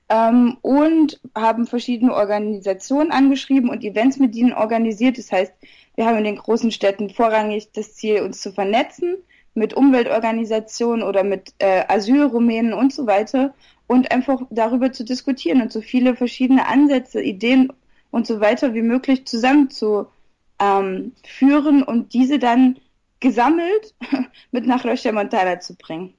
ähm, 0.09 0.59
und 0.63 1.21
haben 1.35 1.67
verschiedene 1.67 2.15
Organisationen 2.15 3.11
angeschrieben 3.11 3.69
und 3.69 3.83
Events 3.83 4.19
mit 4.19 4.35
ihnen 4.37 4.53
organisiert. 4.53 5.19
Das 5.19 5.33
heißt, 5.33 5.53
wir 5.97 6.07
haben 6.07 6.19
in 6.19 6.25
den 6.25 6.37
großen 6.37 6.71
Städten 6.71 7.11
vorrangig 7.11 7.73
das 7.73 7.95
Ziel, 7.95 8.23
uns 8.23 8.41
zu 8.41 8.53
vernetzen 8.53 9.17
mit 9.55 9.75
Umweltorganisationen 9.75 11.05
oder 11.05 11.25
mit 11.25 11.55
äh, 11.59 11.85
Asylrumänen 11.89 12.73
und 12.73 12.93
so 12.93 13.07
weiter 13.07 13.55
und 13.87 14.11
einfach 14.13 14.43
darüber 14.51 14.93
zu 14.93 15.05
diskutieren 15.05 15.63
und 15.63 15.73
so 15.73 15.81
viele 15.81 16.17
verschiedene 16.17 16.67
Ansätze, 16.67 17.23
Ideen 17.23 17.73
und 18.15 18.29
so 18.29 18.41
weiter 18.41 18.75
wie 18.75 18.83
möglich 18.83 19.27
zusammenzuführen 19.27 20.13
ähm, 20.61 21.83
und 21.85 22.15
diese 22.15 22.39
dann 22.39 22.77
gesammelt 23.19 23.93
mit 24.53 24.69
nach 24.69 24.85
Rocha 24.85 25.11
Montana 25.11 25.59
zu 25.59 25.75
bringen. 25.75 26.15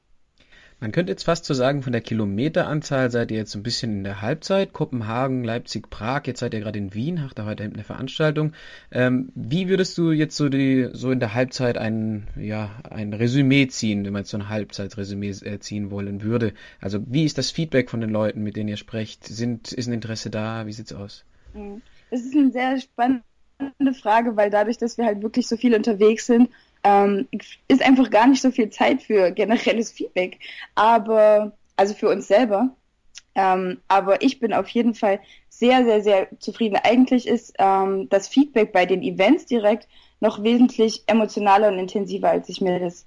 Man 0.82 0.92
könnte 0.92 1.14
jetzt 1.14 1.24
fast 1.24 1.46
so 1.46 1.54
sagen, 1.54 1.84
von 1.84 1.94
der 1.94 2.02
Kilometeranzahl 2.02 3.10
seid 3.12 3.32
ihr 3.32 3.38
jetzt 3.38 3.56
ein 3.56 3.64
bisschen 3.64 4.00
in 4.00 4.04
der 4.04 4.22
Halbzeit. 4.22 4.74
Kopenhagen, 4.74 5.46
Leipzig, 5.46 5.90
Prag, 5.90 6.24
jetzt 6.26 6.42
seid 6.42 6.54
ihr 6.54 6.60
gerade 6.60 6.78
in 6.78 6.94
Wien, 6.94 7.24
habt 7.24 7.40
ihr 7.40 7.46
heute 7.46 7.64
eine 7.64 7.86
Veranstaltung. 7.86 8.52
Ähm, 8.92 9.32
wie 9.34 9.70
würdest 9.70 9.98
du 9.98 10.12
jetzt 10.12 10.36
so 10.36 10.50
die, 10.50 10.90
so 10.92 11.12
in 11.12 11.22
der 11.22 11.34
Halbzeit 11.34 11.78
ein, 11.78 12.28
ja, 12.36 12.72
ein 12.90 13.14
Resümee 13.14 13.68
ziehen, 13.68 14.04
wenn 14.04 14.12
man 14.12 14.24
jetzt 14.24 14.32
so 14.32 14.38
ein 14.38 14.50
Halbzeitresümee 14.50 15.30
äh, 15.30 15.60
ziehen 15.60 15.92
wollen 15.92 16.24
würde? 16.24 16.54
Also 16.82 17.00
wie 17.08 17.24
ist 17.24 17.38
das 17.38 17.52
Feedback 17.52 17.90
von 17.90 18.02
den 18.02 18.10
Leuten, 18.10 18.44
mit 18.44 18.58
denen 18.58 18.68
ihr 18.68 18.76
sprecht? 18.76 19.24
Sind, 19.24 19.72
ist 19.72 19.88
ein 19.88 19.94
Interesse 19.94 20.30
da? 20.30 20.68
Wie 20.68 20.74
sieht's 20.74 20.92
aus? 20.92 21.24
Das 22.12 22.22
ist 22.22 22.36
eine 22.36 22.52
sehr 22.52 22.80
spannende 22.80 23.24
Frage, 24.00 24.36
weil 24.36 24.50
dadurch, 24.50 24.78
dass 24.78 24.98
wir 24.98 25.06
halt 25.06 25.22
wirklich 25.22 25.48
so 25.48 25.58
viel 25.58 25.76
unterwegs 25.76 26.26
sind, 26.26 26.50
ähm, 26.84 27.28
ist 27.68 27.82
einfach 27.82 28.10
gar 28.10 28.28
nicht 28.28 28.42
so 28.42 28.52
viel 28.52 28.70
Zeit 28.70 29.02
für 29.02 29.32
generelles 29.32 29.92
Feedback. 29.92 30.40
Aber, 30.76 31.54
also 31.76 31.94
für 31.94 32.10
uns 32.10 32.28
selber. 32.28 32.76
Ähm, 33.34 33.80
aber 33.88 34.22
ich 34.22 34.40
bin 34.40 34.54
auf 34.54 34.68
jeden 34.70 34.94
Fall 34.94 35.20
sehr, 35.50 35.84
sehr, 35.84 36.02
sehr 36.02 36.40
zufrieden. 36.40 36.78
Eigentlich 36.84 37.28
ist 37.28 37.54
ähm, 37.58 38.08
das 38.10 38.28
Feedback 38.28 38.72
bei 38.72 38.86
den 38.86 39.02
Events 39.04 39.46
direkt 39.46 39.88
noch 40.22 40.44
wesentlich 40.44 41.04
emotionaler 41.08 41.70
und 41.70 41.80
intensiver, 41.80 42.30
als 42.30 42.48
ich 42.50 42.62
mir 42.62 42.80
das 42.80 43.06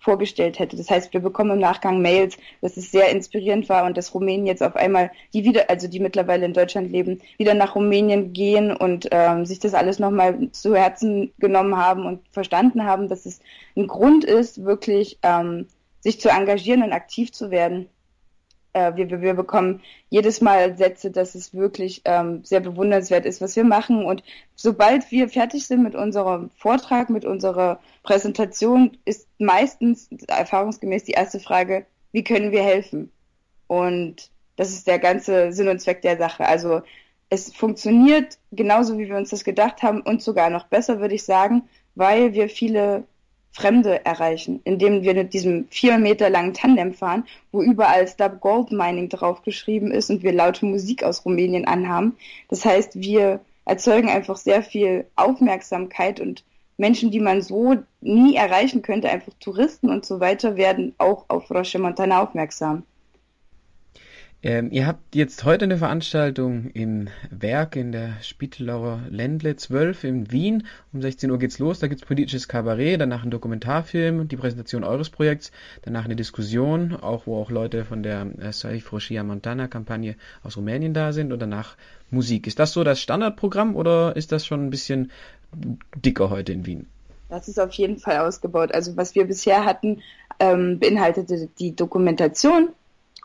vorgestellt 0.00 0.58
hätte. 0.58 0.76
Das 0.76 0.90
heißt, 0.90 1.12
wir 1.12 1.20
bekommen 1.20 1.52
im 1.52 1.58
Nachgang 1.58 2.00
Mails, 2.00 2.36
dass 2.62 2.76
es 2.76 2.90
sehr 2.90 3.10
inspirierend 3.10 3.68
war 3.68 3.84
und 3.84 3.96
dass 3.96 4.14
Rumänien 4.14 4.46
jetzt 4.46 4.62
auf 4.62 4.74
einmal, 4.74 5.10
die 5.34 5.44
wieder, 5.44 5.68
also 5.68 5.86
die 5.86 6.00
mittlerweile 6.00 6.46
in 6.46 6.54
Deutschland 6.54 6.90
leben, 6.90 7.20
wieder 7.36 7.54
nach 7.54 7.74
Rumänien 7.74 8.32
gehen 8.32 8.74
und 8.74 9.08
ähm, 9.10 9.44
sich 9.46 9.60
das 9.60 9.74
alles 9.74 9.98
nochmal 9.98 10.50
zu 10.52 10.74
Herzen 10.74 11.32
genommen 11.38 11.76
haben 11.76 12.06
und 12.06 12.20
verstanden 12.32 12.84
haben, 12.84 13.08
dass 13.08 13.26
es 13.26 13.40
ein 13.76 13.86
Grund 13.86 14.24
ist, 14.24 14.64
wirklich 14.64 15.18
ähm, 15.22 15.66
sich 16.00 16.18
zu 16.18 16.30
engagieren 16.30 16.82
und 16.82 16.92
aktiv 16.92 17.30
zu 17.30 17.50
werden. 17.50 17.88
Äh, 18.72 18.94
wir, 18.94 19.20
wir 19.20 19.34
bekommen 19.34 19.82
jedes 20.08 20.40
Mal 20.40 20.76
Sätze, 20.76 21.10
dass 21.10 21.34
es 21.34 21.54
wirklich 21.54 22.02
ähm, 22.04 22.44
sehr 22.44 22.60
bewundernswert 22.60 23.26
ist, 23.26 23.40
was 23.40 23.56
wir 23.56 23.64
machen. 23.64 24.04
Und 24.04 24.22
sobald 24.54 25.10
wir 25.10 25.28
fertig 25.28 25.66
sind 25.66 25.82
mit 25.82 25.94
unserem 25.94 26.50
Vortrag, 26.56 27.10
mit 27.10 27.24
unserer 27.24 27.80
Präsentation, 28.02 28.96
ist 29.04 29.28
meistens 29.38 30.08
erfahrungsgemäß 30.28 31.04
die 31.04 31.12
erste 31.12 31.40
Frage, 31.40 31.86
wie 32.12 32.24
können 32.24 32.52
wir 32.52 32.62
helfen? 32.62 33.10
Und 33.66 34.30
das 34.56 34.70
ist 34.70 34.86
der 34.86 34.98
ganze 34.98 35.52
Sinn 35.52 35.68
und 35.68 35.80
Zweck 35.80 36.02
der 36.02 36.18
Sache. 36.18 36.46
Also 36.46 36.82
es 37.28 37.54
funktioniert 37.54 38.38
genauso, 38.50 38.98
wie 38.98 39.08
wir 39.08 39.16
uns 39.16 39.30
das 39.30 39.44
gedacht 39.44 39.82
haben 39.82 40.00
und 40.00 40.22
sogar 40.22 40.50
noch 40.50 40.66
besser, 40.66 41.00
würde 41.00 41.14
ich 41.14 41.24
sagen, 41.24 41.62
weil 41.94 42.34
wir 42.34 42.48
viele 42.48 43.04
Fremde 43.52 44.04
erreichen, 44.04 44.60
indem 44.64 45.02
wir 45.02 45.14
mit 45.14 45.34
diesem 45.34 45.66
vier 45.70 45.98
Meter 45.98 46.30
langen 46.30 46.54
Tandem 46.54 46.94
fahren, 46.94 47.24
wo 47.52 47.62
überall 47.62 48.06
Stub 48.06 48.40
Gold 48.40 48.70
Mining 48.70 49.08
draufgeschrieben 49.08 49.90
ist 49.90 50.10
und 50.10 50.22
wir 50.22 50.32
laute 50.32 50.66
Musik 50.66 51.02
aus 51.02 51.24
Rumänien 51.24 51.66
anhaben. 51.66 52.16
Das 52.48 52.64
heißt, 52.64 53.00
wir 53.00 53.40
erzeugen 53.64 54.08
einfach 54.08 54.36
sehr 54.36 54.62
viel 54.62 55.06
Aufmerksamkeit 55.16 56.20
und 56.20 56.44
Menschen, 56.76 57.10
die 57.10 57.20
man 57.20 57.42
so 57.42 57.76
nie 58.00 58.36
erreichen 58.36 58.82
könnte, 58.82 59.10
einfach 59.10 59.32
Touristen 59.38 59.90
und 59.90 60.06
so 60.06 60.18
weiter, 60.18 60.56
werden 60.56 60.94
auch 60.98 61.26
auf 61.28 61.50
Roche 61.50 61.78
Montana 61.78 62.22
aufmerksam. 62.22 62.84
Ähm, 64.42 64.70
ihr 64.72 64.86
habt 64.86 65.14
jetzt 65.14 65.44
heute 65.44 65.66
eine 65.66 65.76
Veranstaltung 65.76 66.70
im 66.70 67.08
Werk 67.30 67.76
in 67.76 67.92
der 67.92 68.14
Spittelauer 68.22 69.02
Ländle 69.10 69.56
12 69.56 70.04
in 70.04 70.32
Wien. 70.32 70.66
Um 70.94 71.02
16 71.02 71.30
Uhr 71.30 71.38
geht's 71.38 71.58
los. 71.58 71.78
Da 71.78 71.88
gibt's 71.88 72.06
politisches 72.06 72.48
Kabarett, 72.48 72.98
danach 72.98 73.22
ein 73.22 73.30
Dokumentarfilm, 73.30 74.28
die 74.28 74.38
Präsentation 74.38 74.82
eures 74.82 75.10
Projekts, 75.10 75.52
danach 75.82 76.06
eine 76.06 76.16
Diskussion, 76.16 76.96
auch 76.96 77.26
wo 77.26 77.36
auch 77.36 77.50
Leute 77.50 77.84
von 77.84 78.02
der 78.02 78.26
äh, 78.38 79.22
Montana 79.22 79.68
Kampagne 79.68 80.16
aus 80.42 80.56
Rumänien 80.56 80.94
da 80.94 81.12
sind 81.12 81.32
und 81.34 81.40
danach 81.40 81.76
Musik. 82.10 82.46
Ist 82.46 82.58
das 82.58 82.72
so 82.72 82.82
das 82.82 82.98
Standardprogramm 82.98 83.76
oder 83.76 84.16
ist 84.16 84.32
das 84.32 84.46
schon 84.46 84.66
ein 84.66 84.70
bisschen 84.70 85.10
dicker 85.94 86.30
heute 86.30 86.54
in 86.54 86.64
Wien? 86.64 86.86
Das 87.28 87.46
ist 87.46 87.60
auf 87.60 87.72
jeden 87.74 87.98
Fall 87.98 88.16
ausgebaut. 88.18 88.72
Also 88.72 88.96
was 88.96 89.14
wir 89.14 89.26
bisher 89.26 89.66
hatten, 89.66 90.00
ähm, 90.38 90.78
beinhaltete 90.78 91.50
die 91.58 91.76
Dokumentation 91.76 92.70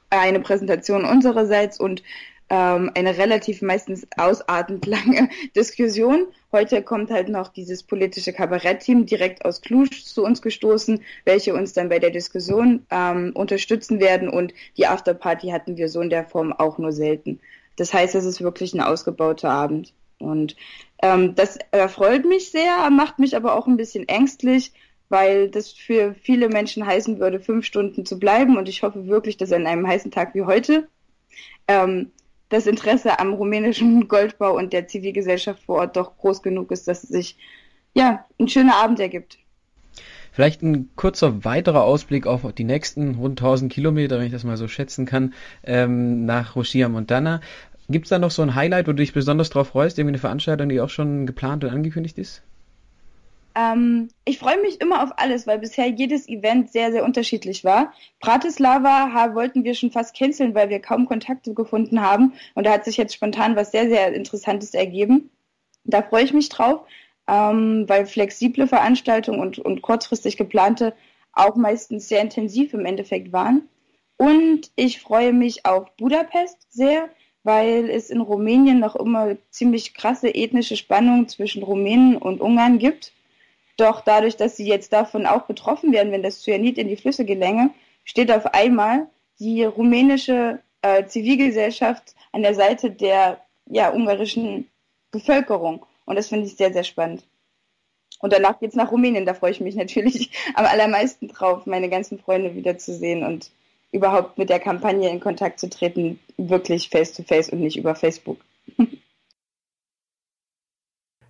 eine 0.10 0.39
Präsentation 0.39 1.06
unsererseits 1.06 1.80
und 1.80 2.04
ähm, 2.50 2.91
eine 2.94 3.18
relativ 3.18 3.62
meistens 3.62 4.08
ausartend 4.18 4.86
lange 4.86 5.30
Diskussion. 5.56 6.28
Heute 6.52 6.84
kommt 6.84 7.10
halt 7.10 7.30
noch 7.30 7.48
dieses 7.48 7.84
politische 7.84 8.34
Kabarettteam 8.34 9.06
direkt 9.06 9.44
aus 9.44 9.62
Cluj 9.62 9.89
zu 9.89 10.24
uns 10.24 10.41
gestoßen, 10.41 11.02
welche 11.26 11.54
uns 11.54 11.74
dann 11.74 11.89
bei 11.89 12.00
der 12.00 12.12
Diskussion 12.12 12.86
ähm, 12.91 13.32
unterstützen 13.34 14.00
werden 14.00 14.30
und 14.30 14.54
die 14.78 14.88
Afterparty 14.88 15.50
hatten 15.50 15.78
wir 15.78 15.89
so 15.89 16.02
in 16.02 16.10
der 16.10 16.26
Form 16.26 16.54
auch 16.54 16.78
nur 16.78 16.91
selten. 16.91 17.39
Das 17.78 17.94
heißt, 17.94 18.15
es 18.15 18.26
ist 18.26 18.41
wirklich 18.41 18.74
ein 18.74 18.82
ausgebauter 18.82 19.50
Abend. 19.50 19.94
Und 20.18 20.56
ähm, 21.02 21.36
das 21.36 21.58
erfreut 21.72 22.26
mich 22.26 22.52
sehr, 22.52 22.89
macht 22.89 23.20
mich 23.20 23.36
aber 23.36 23.56
auch 23.56 23.68
ein 23.68 23.76
bisschen 23.76 24.08
ängstlich, 24.08 24.72
weil 25.10 25.50
das 25.50 25.72
für 25.72 26.15
viele 26.15 26.50
Menschen 26.50 26.86
heißen 26.86 27.20
würde, 27.20 27.39
fünf 27.39 27.65
Stunden 27.65 28.06
zu 28.06 28.20
bleiben. 28.20 28.58
Und 28.58 28.68
ich 28.68 28.84
hoffe 28.84 29.08
wirklich, 29.08 29.38
dass 29.38 29.52
an 29.52 29.68
einem 29.68 29.88
heißen 29.88 30.12
Tag 30.12 30.34
wie 30.34 30.44
heute 30.44 30.88
ähm, 31.68 32.12
das 32.50 32.68
Interesse 32.68 33.20
am 33.20 33.34
rumänischen 33.34 34.08
Goldbau 34.08 34.56
und 34.56 34.74
der 34.74 34.88
Zivilgesellschaft 34.88 35.63
vor 35.63 35.80
Ort 35.80 35.96
doch 35.96 36.18
groß 36.18 36.41
genug 36.41 36.72
ist, 36.72 36.88
dass 36.88 37.04
es 37.04 37.10
sich 37.10 37.38
ja 37.94 38.26
ein 38.39 38.48
schöner 38.48 38.76
Abend 38.76 39.00
ergibt. 39.00 39.38
Vielleicht 40.32 40.62
ein 40.63 40.89
kurzer 40.98 41.46
weiterer 41.46 41.84
Ausblick 41.84 42.28
auf 42.28 42.41
die 42.52 42.65
nächsten 42.65 43.15
rund 43.15 43.39
1000 43.39 43.72
Kilometer, 43.72 44.20
wenn 44.20 44.26
ich 44.26 44.34
das 44.34 44.44
mal 44.44 44.58
so 44.58 44.68
schätzen 44.68 45.06
kann, 45.06 45.34
ähm, 45.63 46.26
nach 46.26 46.58
Rochia 46.58 46.89
Montana. 46.89 47.39
Gibt 47.88 48.06
es 48.06 48.10
da 48.10 48.20
noch 48.20 48.32
so 48.32 48.41
ein 48.41 48.54
Highlight, 48.54 48.88
wo 48.88 48.91
du 48.91 48.98
dich 48.98 49.13
besonders 49.13 49.50
drauf 49.50 49.70
freust, 49.70 49.98
irgendwie 49.98 50.12
eine 50.12 50.20
Veranstaltung, 50.20 50.68
die 50.68 50.82
auch 50.82 50.89
schon 50.89 51.26
geplant 51.26 51.63
und 51.63 51.70
angekündigt 51.70 52.18
ist? 52.18 52.44
Ähm, 53.56 54.10
ich 54.26 54.38
freue 54.38 54.62
mich 54.62 54.82
immer 54.82 55.02
auf 55.04 55.12
alles, 55.18 55.48
weil 55.48 55.60
bisher 55.60 55.88
jedes 55.88 56.28
Event 56.28 56.72
sehr, 56.72 56.91
sehr 56.91 57.06
unterschiedlich 57.06 57.63
war. 57.63 57.94
Bratislava 58.20 59.34
wollten 59.34 59.63
wir 59.63 59.74
schon 59.74 59.91
fast 59.91 60.15
canceln, 60.15 60.54
weil 60.54 60.70
wir 60.70 60.80
kaum 60.82 61.06
Kontakte 61.08 61.54
gefunden 61.54 62.02
haben. 62.02 62.34
Und 62.54 62.65
da 62.65 62.74
hat 62.74 62.86
sich 62.86 62.98
jetzt 62.98 63.13
spontan 63.13 63.56
was 63.56 63.72
sehr, 63.72 63.88
sehr 63.88 64.13
Interessantes 64.13 64.74
ergeben. 64.74 65.30
Da 65.86 66.02
freue 66.02 66.24
ich 66.26 66.34
mich 66.34 66.50
drauf, 66.50 66.82
ähm, 67.28 67.86
weil 67.88 68.06
flexible 68.06 68.68
Veranstaltungen 68.68 69.39
und, 69.39 69.60
und 69.60 69.82
kurzfristig 69.82 70.36
geplante 70.38 70.94
auch 71.32 71.56
meistens 71.56 72.08
sehr 72.10 72.22
intensiv 72.22 72.74
im 72.74 72.86
Endeffekt 72.86 73.32
waren. 73.32 73.70
Und 74.18 74.72
ich 74.76 75.02
freue 75.02 75.34
mich 75.34 75.65
auf 75.65 75.96
Budapest 75.98 76.72
sehr, 76.72 77.10
weil 77.44 77.89
es 77.89 78.10
in 78.10 78.22
Rumänien 78.22 78.80
noch 78.80 78.96
immer 78.96 79.38
ziemlich 79.50 79.94
krasse 79.94 80.34
ethnische 80.34 80.78
Spannungen 80.78 81.28
zwischen 81.28 81.63
Rumänen 81.63 82.18
und 82.18 82.41
Ungarn 82.41 82.80
gibt. 82.80 83.13
Doch 83.77 84.01
dadurch, 84.01 84.38
dass 84.38 84.55
sie 84.55 84.67
jetzt 84.67 84.93
davon 84.93 85.25
auch 85.25 85.43
betroffen 85.43 85.91
werden, 85.91 86.11
wenn 86.11 86.23
das 86.23 86.41
Cyanid 86.41 86.77
in 86.77 86.88
die 86.88 86.95
Flüsse 86.95 87.25
gelänge, 87.25 87.71
steht 88.03 88.31
auf 88.31 88.53
einmal 88.53 89.07
die 89.39 89.63
rumänische 89.63 90.59
äh, 90.81 91.05
Zivilgesellschaft 91.05 92.15
an 92.31 92.41
der 92.41 92.53
Seite 92.53 92.91
der 92.91 93.41
ja, 93.65 93.91
ungarischen 93.91 94.69
Bevölkerung. 95.11 95.85
Und 96.05 96.15
das 96.15 96.29
finde 96.29 96.45
ich 96.45 96.55
sehr, 96.55 96.71
sehr 96.71 96.83
spannend. 96.83 97.23
Und 98.19 98.31
danach 98.31 98.59
geht's 98.59 98.75
nach 98.75 98.91
Rumänien. 98.91 99.25
Da 99.25 99.33
freue 99.33 99.51
ich 99.51 99.61
mich 99.61 99.75
natürlich 99.83 100.31
am 100.53 100.65
allermeisten 100.65 101.27
drauf, 101.27 101.65
meine 101.65 101.89
ganzen 101.89 102.19
Freunde 102.19 102.55
wiederzusehen 102.55 103.23
und 103.23 103.51
überhaupt 103.91 104.38
mit 104.38 104.49
der 104.49 104.59
Kampagne 104.59 105.09
in 105.09 105.19
Kontakt 105.19 105.59
zu 105.59 105.69
treten, 105.69 106.19
wirklich 106.38 106.89
face 106.89 107.13
to 107.13 107.23
face 107.23 107.49
und 107.49 107.61
nicht 107.61 107.77
über 107.77 107.95
Facebook. 107.95 108.39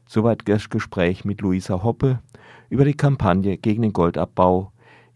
Soweit 0.08 0.48
das 0.48 0.70
Gespräch 0.70 1.26
mit 1.26 1.42
Luisa 1.42 1.84
Hoppe 1.84 2.20
über 2.70 2.86
die 2.86 2.94
Kampagne 2.94 3.58
gegen 3.58 3.82
den 3.82 3.94
Goldabbau 3.94 4.72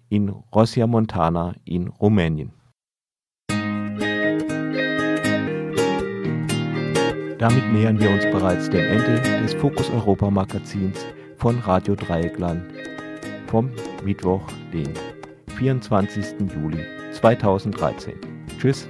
in 0.10 0.30
Rossia 0.30 0.88
Montana 0.88 1.54
in 1.66 1.88
Rumänien. 1.88 2.52
Damit 7.38 7.72
nähern 7.72 8.00
wir 8.00 8.10
uns 8.10 8.26
bereits 8.26 8.70
dem 8.70 8.84
Ende 8.84 9.22
des 9.42 9.54
Fokus 9.54 9.90
Europa 9.92 10.30
Magazins 10.30 11.06
von 11.38 11.58
Radio 11.60 11.96
Dreieckland 11.96 12.64
vom 13.48 13.72
Mittwoch, 14.04 14.46
den 14.74 14.94
24. 15.56 16.36
Juli 16.54 16.84
2013. 17.14 18.16
Tschüss. 18.60 18.90